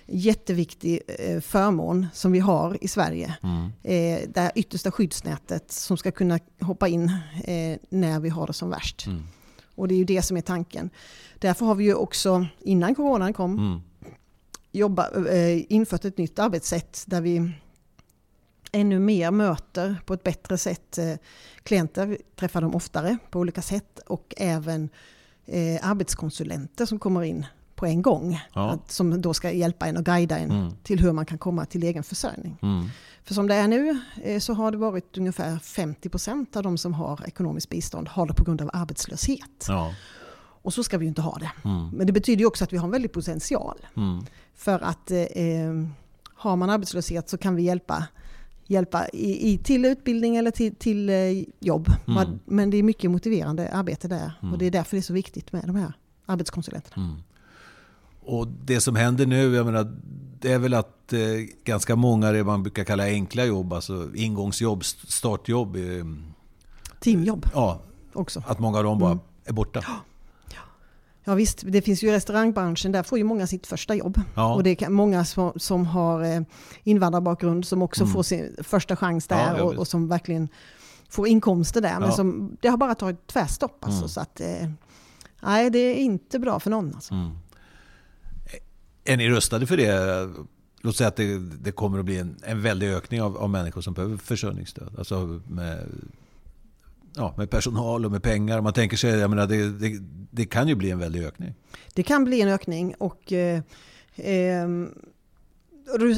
jätteviktig 0.07 1.01
eh, 1.07 1.41
förmån 1.41 2.07
som 2.13 2.33
vi 2.33 2.39
har 2.39 2.85
i 2.85 2.89
Sverige. 2.89 3.37
Mm. 3.43 3.73
Eh, 3.83 4.29
det 4.29 4.53
yttersta 4.55 4.91
skyddsnätet 4.91 5.73
som 5.73 5.97
ska 5.97 6.11
kunna 6.11 6.39
hoppa 6.61 6.89
in 6.89 7.13
eh, 7.45 7.79
när 7.89 8.21
vi 8.21 8.29
har 8.29 8.47
det 8.47 8.53
som 8.53 8.71
värst. 8.71 9.07
Mm. 9.07 9.23
Och 9.75 9.89
det 9.89 9.95
är 9.95 9.99
ju 9.99 10.05
det 10.05 10.23
som 10.23 10.37
är 10.37 10.41
tanken. 10.41 10.91
Därför 11.39 11.67
har 11.67 11.75
vi 11.75 11.85
ju 11.85 11.95
också, 11.95 12.47
innan 12.61 12.95
coronan 12.95 13.33
kom, 13.33 13.59
mm. 13.59 13.81
jobba, 14.73 15.11
eh, 15.29 15.73
infört 15.73 16.05
ett 16.05 16.19
nytt 16.19 16.39
arbetssätt 16.39 17.05
där 17.07 17.21
vi 17.21 17.53
ännu 18.75 18.99
mer 18.99 19.31
möter 19.31 19.97
på 20.07 20.15
ett 20.15 20.23
bättre 20.23 20.59
sätt 20.59 20.99
eh, 20.99 21.15
klienter, 21.63 22.19
träffar 22.37 22.61
dem 22.61 22.75
oftare 22.75 23.19
på 23.31 23.39
olika 23.39 23.63
sätt 23.63 23.99
och 24.07 24.35
även 24.37 24.89
eh, 25.47 25.89
arbetskonsulenter 25.89 26.87
som 26.87 26.99
kommer 26.99 27.23
in 27.23 27.47
på 27.75 27.87
en 27.87 28.03
gång. 28.03 28.41
Ja. 28.55 28.71
Att, 28.71 28.91
som 28.91 29.23
då 29.23 29.35
ska 29.35 29.51
hjälpa 29.51 29.87
en 29.87 29.97
och 29.97 30.05
guida 30.05 30.39
en 30.39 30.51
mm. 30.51 30.73
till 30.83 31.01
hur 31.01 31.13
man 31.13 31.27
kan 31.27 31.39
komma 31.39 31.65
till 31.65 31.83
egen 31.83 32.03
försörjning. 32.03 32.59
Mm. 32.63 32.89
För 33.25 33.35
som 33.35 33.47
det 33.47 33.55
är 33.55 33.69
nu 33.69 34.01
eh, 34.23 34.39
så 34.39 34.55
har 34.55 34.71
det 34.71 34.77
varit 34.77 35.19
ungefär 35.19 35.57
50% 35.57 36.57
av 36.57 36.63
de 36.63 36.79
som 36.79 36.95
har 36.95 37.21
ekonomiskt 37.27 37.69
bistånd 37.69 38.09
har 38.09 38.27
det 38.27 38.35
på 38.35 38.45
grund 38.45 38.63
av 38.63 38.71
arbetslöshet. 38.73 39.67
Ja. 39.69 39.95
Och 40.63 40.75
så 40.75 40.85
ska 40.85 40.99
vi 40.99 41.05
ju 41.05 41.09
inte 41.09 41.23
ha 41.23 41.39
det. 41.39 41.51
Mm. 41.65 41.89
Men 41.89 42.07
det 42.07 42.13
betyder 42.13 42.41
ju 42.41 42.47
också 42.47 42.65
att 42.65 42.73
vi 42.73 42.77
har 42.77 42.85
en 42.85 42.91
väldig 42.91 43.13
potential. 43.13 43.87
Mm. 43.97 44.27
För 44.55 44.81
att 44.81 45.11
eh, 45.11 45.19
har 46.35 46.57
man 46.57 46.71
arbetslöshet 46.71 47.29
så 47.29 47.39
kan 47.39 47.57
vi 47.57 47.63
hjälpa 47.63 48.07
hjälpa 48.67 49.09
i, 49.09 49.53
i, 49.53 49.59
till 49.59 49.85
utbildning 49.85 50.37
eller 50.37 50.51
till, 50.51 50.75
till 50.75 51.09
eh, 51.09 51.17
jobb. 51.61 51.89
Mm. 52.09 52.39
Men 52.45 52.71
det 52.71 52.77
är 52.77 52.83
mycket 52.83 53.11
motiverande 53.11 53.69
arbete 53.69 54.09
där. 54.09 54.33
Mm. 54.43 54.53
Och 54.53 54.59
det 54.59 54.67
är 54.67 54.71
därför 54.71 54.97
det 54.97 55.01
är 55.01 55.03
så 55.03 55.13
viktigt 55.13 55.53
med 55.53 55.65
de 55.67 55.77
här 55.77 55.93
arbetskonsulenterna. 56.27 57.05
Mm. 57.05 57.23
Och 58.21 58.49
det 58.49 58.81
som 58.81 58.97
händer 58.97 59.27
nu, 59.27 59.55
jag 59.55 59.67
menar, 59.67 59.97
det 60.41 60.53
är 60.53 60.59
väl 60.59 60.75
att 60.75 61.13
eh, 61.13 61.21
ganska 61.65 61.97
många 61.97 62.33
det 62.33 62.45
man 62.45 62.63
brukar 62.63 62.85
kalla 62.85 63.05
enkla 63.05 63.45
jobb, 63.45 63.73
alltså 63.73 64.11
ingångsjobb, 64.15 64.85
startjobb. 64.85 65.77
Eh, 65.77 65.83
Teamjobb. 67.01 67.47
Ja, 67.55 67.81
också. 68.13 68.43
att 68.47 68.59
många 68.59 68.79
av 68.79 68.85
dem 68.85 68.99
bara 68.99 69.11
mm. 69.11 69.25
är 69.45 69.53
borta. 69.53 69.85
Ja 71.25 71.35
visst, 71.35 71.63
det 71.67 71.83
finns 71.83 72.03
ju 72.03 72.11
restaurangbranschen, 72.11 72.93
där 72.93 73.03
får 73.03 73.19
ju 73.19 73.25
många 73.25 73.47
sitt 73.47 73.67
första 73.67 73.95
jobb. 73.95 74.21
Ja. 74.35 74.55
Och 74.55 74.63
det 74.63 74.83
är 74.83 74.89
många 74.89 75.25
som, 75.25 75.53
som 75.57 75.87
har 75.87 76.23
eh, 76.25 76.41
invandrarbakgrund 76.83 77.67
som 77.67 77.83
också 77.83 78.03
mm. 78.03 78.13
får 78.13 78.23
sin 78.23 78.57
första 78.63 78.97
chans 78.97 79.27
där 79.27 79.57
ja, 79.57 79.63
och, 79.63 79.75
och, 79.75 79.89
som 79.89 80.09
verkligen 80.09 80.49
får 81.09 81.29
inkomster 81.29 81.81
där. 81.81 82.01
Men 82.01 82.13
som, 82.13 82.57
det 82.61 82.69
har 82.69 82.77
bara 82.77 82.95
tagit 82.95 83.27
tvärstopp 83.27 83.85
alltså. 83.85 83.99
Mm. 83.99 84.09
Så 84.09 84.21
att, 84.21 84.41
eh, 84.41 84.71
nej, 85.43 85.71
det 85.71 85.79
är 85.79 85.95
inte 85.95 86.39
bra 86.39 86.61
för 86.61 86.71
någon. 86.71 86.95
Alltså. 86.95 87.15
Mm. 87.15 87.31
Är 89.05 89.17
ni 89.17 89.29
rustade 89.29 89.67
för 89.67 89.77
det? 89.77 90.31
Låt 90.81 90.97
säga 90.97 91.09
att 91.09 91.17
det, 91.17 91.39
det 91.39 91.73
kommer 91.73 91.99
att 91.99 92.05
bli 92.05 92.19
en, 92.19 92.37
en 92.43 92.63
väldig 92.63 92.89
ökning 92.89 93.23
av, 93.23 93.37
av 93.37 93.51
människor 93.51 93.81
som 93.81 93.95
behöver 93.95 94.17
försörjningsstöd. 94.17 94.95
Alltså 94.99 95.41
med 95.47 95.89
ja, 97.15 97.35
med 97.37 97.51
personal 97.51 98.05
och 98.05 98.13
med 98.13 98.23
pengar. 98.23 98.61
Man 98.61 98.73
tänker 98.73 98.97
sig, 98.97 99.11
jag 99.11 99.31
menar, 99.31 99.47
det, 99.47 99.79
det, 99.79 99.99
det, 100.31 100.45
kan 100.47 100.69
ju 100.69 100.75
bli 100.75 100.91
en 100.91 100.99
väldig 100.99 101.25
ökning. 101.25 101.55
Det 101.95 102.03
kan 102.03 102.25
bli 102.25 102.41
en 102.41 102.49
ökning 102.49 102.95
och 102.99 103.33
eh, 103.33 103.63
eh, 104.17 104.69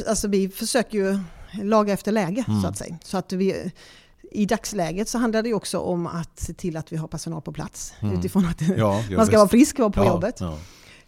alltså 0.08 0.28
vi 0.28 0.48
försöker 0.48 0.98
ju 0.98 1.18
laga 1.62 1.92
efter 1.92 2.12
läge 2.12 2.44
mm. 2.48 2.62
så 2.62 2.68
att 2.68 2.78
säga. 2.78 2.98
Så 3.04 3.18
att 3.18 3.32
vi, 3.32 3.72
i 4.30 4.46
dagsläget 4.46 5.08
så 5.08 5.18
handlar 5.18 5.42
det 5.42 5.54
också 5.54 5.78
om 5.78 6.06
att 6.06 6.40
se 6.40 6.54
till 6.54 6.76
att 6.76 6.92
vi 6.92 6.96
har 6.96 7.08
personal 7.08 7.42
på 7.42 7.52
plats. 7.52 7.94
Mm. 8.00 8.18
Utifrån 8.18 8.46
att 8.46 8.60
ja, 8.76 9.02
man 9.16 9.26
ska 9.26 9.36
vara 9.36 9.48
frisk 9.48 9.74
och 9.74 9.80
vara 9.80 9.90
på 9.90 10.00
ja, 10.00 10.06
jobbet. 10.06 10.36
Ja. 10.40 10.58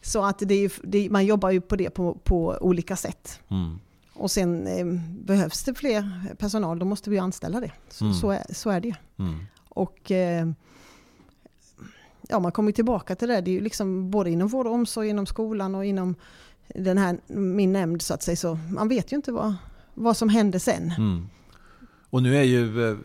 Så 0.03 0.25
att 0.25 0.39
det 0.39 0.71
det, 0.83 1.11
man 1.11 1.27
jobbar 1.27 1.51
ju 1.51 1.61
på 1.61 1.77
det 1.77 1.91
på, 1.91 2.15
på 2.25 2.59
olika 2.61 2.97
sätt. 2.97 3.41
Mm. 3.49 3.79
Och 4.15 4.31
sen 4.31 4.67
eh, 4.67 4.87
behövs 5.25 5.65
det 5.65 5.75
fler 5.75 6.35
personal, 6.39 6.79
då 6.79 6.87
måste 6.87 7.11
vi 7.11 7.19
anställa 7.19 7.61
det. 7.61 7.73
Så, 7.89 8.05
mm. 8.05 8.17
så, 8.17 8.31
är, 8.31 8.55
så 8.55 8.71
är 8.71 8.81
det. 8.81 8.95
Mm. 9.19 9.47
Och 9.79 10.11
eh, 10.11 10.49
ja, 12.29 12.39
man 12.39 12.53
kommer 12.53 12.73
tillbaka 12.73 13.17
till 13.17 13.29
det. 13.29 13.41
Det 13.41 13.51
är 13.51 13.53
ju 13.53 13.61
liksom 13.61 14.11
både 14.11 14.31
inom 14.31 14.49
vård 14.49 14.67
och 14.67 14.73
omsorg, 14.73 15.09
inom 15.09 15.27
skolan 15.27 15.75
och 15.75 15.85
inom 15.85 16.15
den 16.75 16.99
här, 16.99 17.19
min 17.27 17.73
nämnd 17.73 18.03
så 18.03 18.15
att 18.15 18.23
säga. 18.23 18.37
Så 18.37 18.59
man 18.71 18.89
vet 18.89 19.13
ju 19.13 19.17
inte 19.17 19.33
vad, 19.33 19.55
vad 19.95 20.17
som 20.17 20.29
händer 20.29 20.59
sen. 20.59 20.93
Mm. 20.99 21.29
Och 22.11 22.23
nu 22.23 22.37
är 22.37 22.43
ju, 22.43 22.91
eh, 22.91 22.97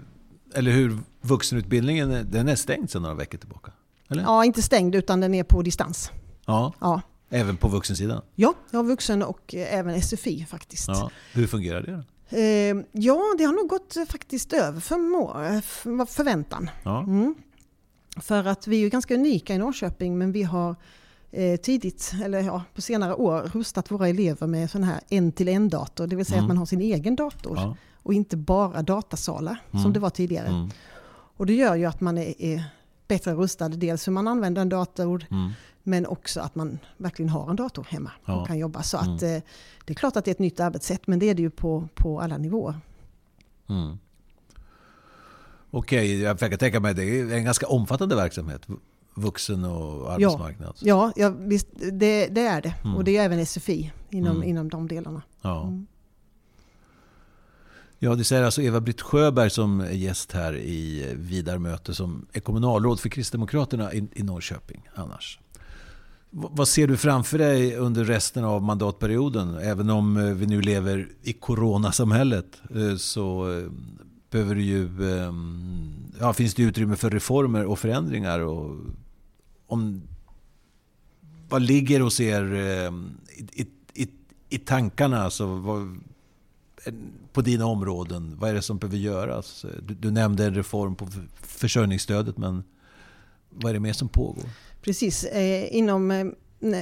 eller 0.53 0.71
hur, 0.71 0.97
vuxenutbildningen 1.21 2.27
den 2.31 2.47
är 2.47 2.55
stängd 2.55 2.89
sedan 2.89 3.01
några 3.01 3.15
veckor 3.15 3.37
tillbaka? 3.37 3.71
Eller? 4.09 4.23
Ja, 4.23 4.45
inte 4.45 4.61
stängd 4.61 4.95
utan 4.95 5.19
den 5.19 5.33
är 5.33 5.43
på 5.43 5.61
distans. 5.61 6.11
Ja, 6.45 6.73
ja. 6.79 7.01
även 7.29 7.57
på 7.57 7.67
vuxensidan? 7.67 8.21
Ja, 8.35 8.53
jag 8.71 8.79
har 8.79 8.83
vuxen 8.83 9.23
och 9.23 9.55
även 9.55 10.01
SFI 10.01 10.45
faktiskt. 10.45 10.87
Ja. 10.87 11.11
Hur 11.33 11.47
fungerar 11.47 11.81
det? 11.81 12.03
Då? 12.33 12.39
Eh, 12.39 12.75
ja, 12.91 13.35
det 13.37 13.43
har 13.43 13.53
nog 13.53 13.69
gått 13.69 13.97
faktiskt 14.07 14.53
över 14.53 14.79
för 14.79 16.05
förväntan. 16.05 16.69
Ja. 16.83 16.99
Mm. 16.99 17.35
För 18.17 18.47
att 18.47 18.67
vi 18.67 18.85
är 18.85 18.89
ganska 18.89 19.13
unika 19.13 19.55
i 19.55 19.57
Norrköping 19.57 20.17
men 20.17 20.31
vi 20.31 20.43
har 20.43 20.75
eh, 21.31 21.59
tidigt, 21.59 22.13
eller 22.23 22.41
ja, 22.41 22.63
på 22.75 22.81
senare 22.81 23.13
år, 23.13 23.41
rustat 23.53 23.91
våra 23.91 24.07
elever 24.07 24.47
med 24.47 24.71
sån 24.71 24.83
här 24.83 24.99
en-till-en-dator. 25.09 26.07
Det 26.07 26.15
vill 26.15 26.25
säga 26.25 26.37
mm. 26.37 26.45
att 26.45 26.49
man 26.49 26.57
har 26.57 26.65
sin 26.65 26.81
egen 26.81 27.15
dator 27.15 27.57
ja. 27.57 27.77
och 27.95 28.13
inte 28.13 28.37
bara 28.37 28.81
datasalar 28.81 29.63
mm. 29.71 29.83
som 29.83 29.93
det 29.93 29.99
var 29.99 30.09
tidigare. 30.09 30.47
Mm. 30.47 30.69
Och 31.37 31.45
det 31.45 31.53
gör 31.53 31.75
ju 31.75 31.85
att 31.85 32.01
man 32.01 32.17
är, 32.17 32.41
är 32.41 32.63
bättre 33.07 33.33
rustad. 33.33 33.69
Dels 33.69 34.07
hur 34.07 34.11
man 34.11 34.27
använder 34.27 34.61
en 34.61 34.69
dator, 34.69 35.25
mm. 35.31 35.51
Men 35.83 36.05
också 36.05 36.41
att 36.41 36.55
man 36.55 36.79
verkligen 36.97 37.29
har 37.29 37.49
en 37.49 37.55
dator 37.55 37.87
hemma 37.89 38.11
ja. 38.25 38.41
och 38.41 38.47
kan 38.47 38.57
jobba. 38.57 38.83
Så 38.83 38.97
mm. 38.97 39.15
att, 39.15 39.23
eh, 39.23 39.29
det 39.85 39.93
är 39.93 39.93
klart 39.93 40.15
att 40.15 40.25
det 40.25 40.31
är 40.31 40.35
ett 40.35 40.39
nytt 40.39 40.59
arbetssätt, 40.59 41.07
men 41.07 41.19
det 41.19 41.29
är 41.29 41.35
det 41.35 41.41
ju 41.41 41.49
på, 41.49 41.87
på 41.95 42.21
alla 42.21 42.37
nivåer. 42.37 42.75
Mm. 43.69 43.97
Okej, 45.71 46.21
jag 46.21 46.39
försöker 46.39 46.57
tänka 46.57 46.79
mig 46.79 46.93
det 46.93 47.03
är 47.03 47.33
en 47.33 47.43
ganska 47.43 47.67
omfattande 47.67 48.15
verksamhet. 48.15 48.67
Vuxen 49.15 49.65
och 49.65 50.11
arbetsmarknad. 50.11 50.75
Ja, 50.79 51.13
ja, 51.15 51.29
visst, 51.29 51.67
det, 51.73 52.27
det 52.27 52.47
är 52.47 52.61
det. 52.61 52.73
Mm. 52.83 52.95
Och 52.95 53.03
det 53.03 53.17
är 53.17 53.23
även 53.23 53.45
SFI 53.45 53.91
inom, 54.09 54.35
mm. 54.35 54.49
inom 54.49 54.69
de 54.69 54.87
delarna. 54.87 55.21
Ja. 55.41 55.63
Mm. 55.63 55.87
Ja, 57.99 58.15
det 58.15 58.23
säger 58.23 58.43
alltså 58.43 58.61
Eva-Britt 58.61 59.01
Sjöberg 59.01 59.49
som 59.49 59.79
är 59.79 59.91
gäst 59.91 60.31
här 60.31 60.57
i 60.57 61.13
Vidarmöte 61.15 61.93
som 61.93 62.27
är 62.33 62.39
kommunalråd 62.39 62.99
för 62.99 63.09
Kristdemokraterna 63.09 63.93
i, 63.93 64.07
i 64.13 64.23
Norrköping 64.23 64.89
annars. 64.95 65.39
Vad 66.35 66.67
ser 66.67 66.87
du 66.87 66.97
framför 66.97 67.37
dig 67.37 67.75
under 67.75 68.03
resten 68.03 68.43
av 68.43 68.63
mandatperioden? 68.63 69.57
Även 69.57 69.89
om 69.89 70.17
eh, 70.17 70.33
vi 70.33 70.45
nu 70.45 70.61
lever 70.61 71.07
i 71.21 71.33
coronasamhället 71.33 72.61
eh, 72.75 72.95
så 72.95 73.51
eh, 73.51 73.71
behöver 74.29 74.55
det 74.55 74.61
ju, 74.61 75.13
ehm, 75.17 75.93
ja, 76.19 76.33
finns 76.33 76.53
det 76.53 76.63
utrymme 76.63 76.95
för 76.95 77.09
reformer 77.09 77.65
och 77.65 77.79
förändringar. 77.79 78.39
Och 78.39 78.77
om, 79.67 80.01
vad 81.49 81.61
ligger 81.61 81.99
hos 81.99 82.19
er 82.19 82.53
ehm, 82.53 83.17
i, 83.53 83.67
i, 83.93 84.07
i 84.49 84.57
tankarna? 84.57 85.23
Alltså, 85.23 85.45
vad, 85.45 85.99
på 87.33 87.41
dina 87.41 87.65
områden? 87.65 88.35
Vad 88.39 88.49
är 88.49 88.53
det 88.53 88.61
som 88.61 88.77
behöver 88.77 88.97
göras? 88.97 89.65
Du, 89.81 89.93
du 89.93 90.11
nämnde 90.11 90.45
en 90.45 90.55
reform 90.55 90.95
på 90.95 91.07
försörjningsstödet, 91.33 92.37
men 92.37 92.63
vad 93.49 93.69
är 93.69 93.73
det 93.73 93.79
mer 93.79 93.93
som 93.93 94.09
pågår? 94.09 94.49
Precis, 94.83 95.23
eh, 95.23 95.75
inom 95.75 96.11
eh, 96.11 96.25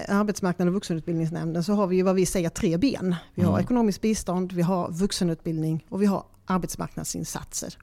arbetsmarknaden 0.07 0.67
och 0.67 0.73
vuxenutbildningsnämnden 0.73 1.63
så 1.63 1.73
har 1.73 1.87
vi 1.87 1.95
ju 1.95 2.03
vad 2.03 2.15
vi 2.15 2.25
säger 2.25 2.49
tre 2.49 2.77
ben. 2.77 3.15
Vi 3.35 3.43
har 3.43 3.51
mm. 3.51 3.63
ekonomiskt 3.63 4.01
bistånd, 4.01 4.53
vi 4.53 4.61
har 4.61 4.91
vuxenutbildning 4.91 5.85
och 5.89 6.01
vi 6.01 6.05
har 6.05 6.23
arbetsmarknadsinsatser 6.45 7.77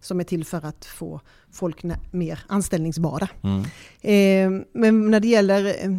som 0.00 0.20
är 0.20 0.24
till 0.24 0.44
för 0.44 0.66
att 0.66 0.84
få 0.84 1.20
folk 1.50 1.82
mer 2.10 2.44
anställningsbara. 2.46 3.28
Mm. 3.42 3.62
Eh, 4.00 4.66
men 4.72 5.10
när 5.10 5.20
det 5.20 5.28
gäller 5.28 5.64
eh, 5.64 5.96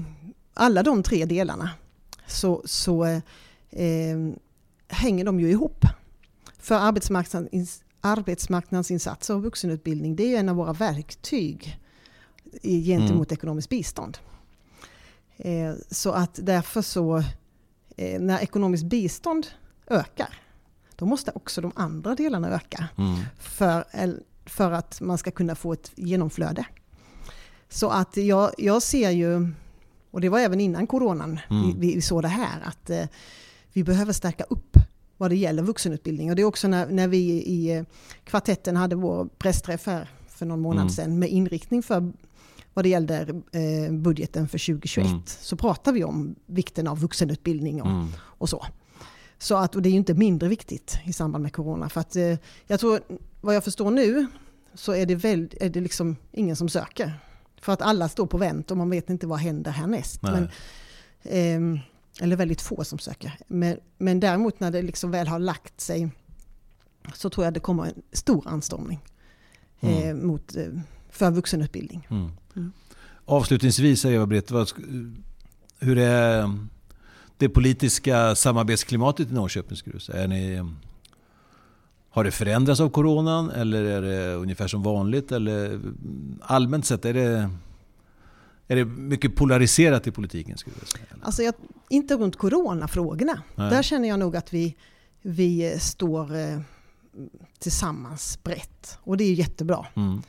alla 0.54 0.84
de 0.84 1.04
tre 1.04 1.26
delarna 1.26 1.70
så, 2.28 2.62
så 2.65 3.06
eh, 3.06 3.22
hänger 4.88 5.26
de 5.26 5.39
ju 5.39 5.50
ihop. 5.50 5.86
För 6.60 6.76
arbetsmarknads, 6.76 7.84
arbetsmarknadsinsatser 8.02 9.36
och 9.36 9.44
vuxenutbildning 9.44 10.15
det 10.15 10.36
är 10.36 10.39
en 10.39 10.50
av 10.50 10.56
våra 10.56 10.74
verktyg 10.74 11.80
gentemot 12.63 13.32
mm. 13.32 13.38
ekonomiskt 13.38 13.70
bistånd. 13.70 14.18
Eh, 15.38 15.74
så 15.91 16.12
att 16.12 16.39
därför 16.44 16.82
så, 16.82 17.24
eh, 17.98 18.22
när 18.22 18.39
ekonomiskt 18.39 18.86
bistånd 18.86 19.48
ökar, 19.88 20.39
då 20.96 21.06
måste 21.06 21.32
också 21.36 21.62
de 21.62 21.72
andra 21.76 22.15
delarna 22.15 22.50
öka. 22.50 22.88
Mm. 22.98 23.20
För, 23.39 23.86
för 24.46 24.72
att 24.72 25.02
man 25.02 25.18
ska 25.18 25.32
kunna 25.32 25.56
få 25.56 25.74
ett 25.74 25.91
genomflöde. 25.96 26.65
Så 27.70 27.89
att 27.89 28.18
jag, 28.18 28.52
jag 28.58 28.82
ser 28.82 29.10
ju, 29.10 29.52
och 30.12 30.22
det 30.22 30.30
var 30.30 30.39
även 30.39 30.62
innan 30.62 30.88
coronan 30.88 31.39
mm. 31.50 31.80
vi, 31.80 31.96
vi, 31.96 32.02
såg 32.02 32.22
det 32.22 32.28
här, 32.28 32.62
att 32.65 32.89
eh, 32.89 33.06
vi 33.74 33.84
behöver 33.84 34.13
stärka 34.13 34.44
upp 34.44 34.78
vad 35.18 35.32
det 35.32 35.36
gäller 35.36 35.63
vuxenutbildning. 35.63 36.30
Och 36.30 36.36
det 36.36 36.41
är 36.41 36.46
också 36.46 36.68
när, 36.68 36.88
när 36.88 37.08
vi 37.08 37.18
i 37.32 37.86
kvartetten 38.24 38.76
hade 38.76 38.96
vår 38.96 39.26
pressträff 39.38 39.86
här 39.86 40.10
för 40.36 40.45
någon 40.45 40.62
månad 40.62 40.82
mm. 40.82 40.89
sedan 40.89 41.19
med 41.19 41.30
inriktning 41.30 41.84
för 41.84 42.12
vad 42.74 42.86
det 42.86 42.89
gällde 42.89 43.41
eh, 43.52 43.93
budgeten 43.93 44.48
för 44.48 44.65
2021 44.65 45.08
mm. 45.08 45.21
så 45.26 45.58
pratar 45.58 45.91
vi 45.91 46.04
om 46.04 46.36
vikten 46.45 46.88
av 46.88 47.00
vuxenutbildning 47.00 47.82
och, 47.82 47.89
mm. 47.89 48.08
och 48.21 48.50
så. 48.50 48.65
Så 49.38 49.56
att, 49.56 49.76
och 49.76 49.82
det 49.82 49.89
är 49.89 49.91
ju 49.91 49.98
inte 49.98 50.13
mindre 50.13 50.50
viktigt 50.50 51.00
i 51.06 51.13
samband 51.13 51.41
med 51.41 51.54
corona. 51.54 51.89
För 51.89 52.02
att 52.02 52.15
eh, 52.15 52.38
jag 52.67 52.80
tror, 52.80 53.00
vad 53.41 53.56
jag 53.56 53.63
förstår 53.63 53.91
nu, 53.91 54.28
så 54.74 54.93
är 54.93 55.06
det, 55.06 55.15
väl, 55.15 55.50
är 55.60 55.69
det 55.69 55.82
liksom 55.82 56.15
ingen 56.32 56.56
som 56.56 56.69
söker. 56.69 57.19
För 57.62 57.74
att 57.74 57.82
alla 57.82 58.10
står 58.10 58.26
på 58.26 58.38
vänt 58.38 58.71
och 58.71 58.78
man 58.78 58.89
vet 58.89 59.10
inte 59.10 59.28
vad 59.28 59.39
händer 59.39 59.71
härnäst. 59.71 60.21
Men, 60.21 60.43
eh, 61.24 61.82
eller 62.21 62.36
väldigt 62.36 62.62
få 62.62 62.84
som 62.84 63.00
söker. 63.00 63.38
Men, 63.48 63.78
men 63.98 64.19
däremot 64.19 64.60
när 64.60 64.71
det 64.71 64.82
liksom 64.82 65.12
väl 65.12 65.28
har 65.28 65.39
lagt 65.39 65.82
sig 65.82 66.10
så 67.13 67.30
tror 67.30 67.45
jag 67.45 67.54
det 67.54 67.60
kommer 67.60 67.86
en 67.86 68.02
stor 68.12 68.48
anstormning 68.48 69.00
mm. 69.80 70.10
eh, 70.10 70.26
mot, 70.26 70.56
eh, 70.56 70.64
för 71.10 71.32
vuxenutbildning. 71.32 72.08
Mm. 72.12 72.32
Mm. 72.56 72.72
Avslutningsvis, 73.26 74.06
Eva-Britt, 74.06 74.52
hur 75.80 75.98
är 75.98 76.50
det 77.38 77.50
politiska 77.50 78.36
samarbetsklimatet 78.36 79.32
i 79.32 79.34
Norrköping? 79.34 79.78
Skulle 79.78 79.96
du 79.96 80.00
säga? 80.00 80.24
Är 80.24 80.28
ni, 80.28 80.64
har 82.10 82.24
det 82.24 82.32
förändrats 82.32 82.82
av 82.82 82.90
coronan 82.90 83.50
eller 83.50 83.84
är 83.84 84.02
det 84.02 84.34
ungefär 84.34 84.68
som 84.68 84.84
vanligt? 84.84 85.32
Eller 85.32 85.80
allmänt 86.42 86.86
sett, 86.86 87.06
är 87.06 87.14
det, 87.14 87.50
är 88.68 88.76
det 88.76 88.86
mycket 88.86 89.36
polariserat 89.36 90.08
i 90.08 90.12
politiken? 90.12 90.58
Skulle 90.58 90.76
jag 90.80 90.88
säga? 90.88 91.06
Alltså 91.22 91.44
jag, 91.44 91.54
inte 91.90 92.16
runt 92.16 92.36
coronafrågorna. 92.36 93.42
Nej. 93.56 93.70
Där 93.70 93.84
känner 93.84 94.10
jag 94.10 94.20
nog 94.20 94.36
att 94.36 94.54
vi, 94.54 94.76
vi 95.22 95.80
står 95.80 96.36
eh, 96.36 96.60
tillsammans 97.60 98.39
brett. 98.43 98.97
Och 98.99 99.17
det 99.17 99.23
är 99.23 99.34
jättebra. 99.34 99.86
Mm. 99.95 100.21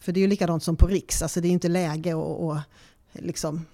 För 0.00 0.12
det 0.12 0.20
är 0.20 0.22
ju 0.22 0.28
likadant 0.28 0.62
som 0.62 0.76
på 0.76 0.86
Riks, 0.86 1.22
alltså 1.22 1.40
det 1.40 1.48
är 1.48 1.52
inte 1.52 1.68
läge 1.68 2.12
att, 2.12 2.40
att 2.40 2.62
liksom 3.12 3.66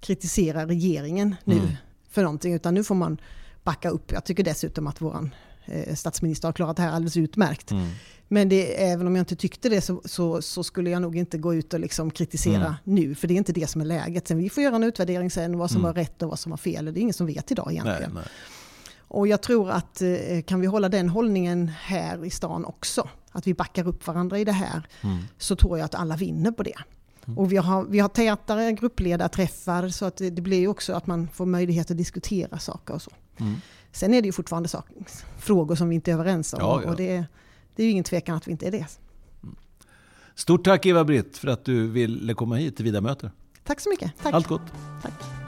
kritisera 0.00 0.66
regeringen 0.66 1.36
nu 1.44 1.58
mm. 1.58 1.72
för 2.10 2.22
någonting, 2.22 2.54
utan 2.54 2.74
nu 2.74 2.84
får 2.84 2.94
man 2.94 3.20
backa 3.62 3.90
upp. 3.90 4.12
Jag 4.12 4.24
tycker 4.24 4.44
dessutom 4.44 4.86
att 4.86 5.00
vår 5.00 5.30
eh, 5.64 5.94
statsminister 5.94 6.48
har 6.48 6.52
klarat 6.52 6.76
det 6.76 6.82
här 6.82 6.92
alldeles 6.92 7.16
utmärkt. 7.16 7.70
Mm. 7.70 7.88
Men 8.28 8.48
det, 8.48 8.84
även 8.84 9.06
om 9.06 9.16
jag 9.16 9.22
inte 9.22 9.36
tyckte 9.36 9.68
det 9.68 9.80
så, 9.80 10.02
så, 10.04 10.42
så, 10.42 10.64
skulle 10.64 10.90
jag 10.90 11.02
nog 11.02 11.16
inte 11.16 11.38
gå 11.38 11.54
ut 11.54 11.74
och 11.74 11.80
liksom 11.80 12.10
kritisera 12.10 12.56
mm. 12.56 12.74
nu, 12.84 13.14
för 13.14 13.28
det 13.28 13.34
är 13.34 13.36
inte 13.36 13.52
det 13.52 13.66
som 13.66 13.80
är 13.80 13.84
läget. 13.84 14.28
Sen 14.28 14.38
vi 14.38 14.50
får 14.50 14.62
göra 14.62 14.76
en 14.76 14.82
utvärdering 14.82 15.30
sen, 15.30 15.58
vad 15.58 15.70
som 15.70 15.80
mm. 15.80 15.88
var 15.88 15.94
rätt 15.94 16.22
och 16.22 16.28
vad 16.28 16.38
som 16.38 16.50
var 16.50 16.56
fel. 16.56 16.84
Det 16.84 16.90
är 16.90 17.02
ingen 17.02 17.14
som 17.14 17.26
vet 17.26 17.50
idag 17.50 17.72
egentligen. 17.72 18.10
Nej, 18.14 18.22
nej. 18.24 18.24
Och 19.08 19.28
jag 19.28 19.42
tror 19.42 19.70
att 19.70 20.02
eh, 20.02 20.42
kan 20.46 20.60
vi 20.60 20.66
hålla 20.66 20.88
den 20.88 21.08
hållningen 21.08 21.68
här 21.68 22.24
i 22.24 22.30
stan 22.30 22.64
också, 22.64 23.08
att 23.32 23.46
vi 23.46 23.54
backar 23.54 23.88
upp 23.88 24.06
varandra 24.06 24.38
i 24.38 24.44
det 24.44 24.52
här, 24.52 24.86
mm. 25.00 25.18
så 25.38 25.56
tror 25.56 25.78
jag 25.78 25.84
att 25.84 25.94
alla 25.94 26.16
vinner 26.16 26.50
på 26.50 26.62
det. 26.62 26.78
Mm. 27.26 27.38
Och 27.38 27.52
vi 27.52 27.56
har, 27.56 27.84
vi 27.84 27.98
har 27.98 28.08
tätare 28.08 28.72
gruppledarträffar 28.72 29.88
så 29.88 30.04
att 30.04 30.16
det, 30.16 30.30
det 30.30 30.42
blir 30.42 30.68
också 30.68 30.92
att 30.92 31.06
man 31.06 31.28
får 31.28 31.46
möjlighet 31.46 31.90
att 31.90 31.96
diskutera 31.96 32.58
saker 32.58 32.94
och 32.94 33.02
så. 33.02 33.10
Mm. 33.36 33.54
Sen 33.92 34.14
är 34.14 34.22
det 34.22 34.26
ju 34.26 34.32
fortfarande 34.32 34.68
saker, 34.68 34.96
frågor 35.38 35.74
som 35.74 35.88
vi 35.88 35.94
inte 35.94 36.10
är 36.10 36.12
överens 36.12 36.52
om. 36.52 36.58
Ja, 36.62 36.82
ja. 36.84 36.90
Och 36.90 36.96
det, 36.96 37.24
det 37.76 37.82
är 37.82 37.86
ju 37.86 37.92
ingen 37.92 38.04
tvekan 38.04 38.36
att 38.36 38.48
vi 38.48 38.52
inte 38.52 38.66
är 38.66 38.70
det. 38.70 38.86
Mm. 39.42 39.56
Stort 40.34 40.64
tack 40.64 40.86
Eva-Britt 40.86 41.36
för 41.36 41.48
att 41.48 41.64
du 41.64 41.88
ville 41.88 42.34
komma 42.34 42.56
hit 42.56 42.76
till 42.76 42.84
Vida 42.84 43.00
möter. 43.00 43.30
Tack 43.64 43.80
så 43.80 43.90
mycket. 43.90 44.12
Tack. 44.22 44.34
Allt 44.34 44.46
gott. 44.46 44.72
Tack. 45.02 45.43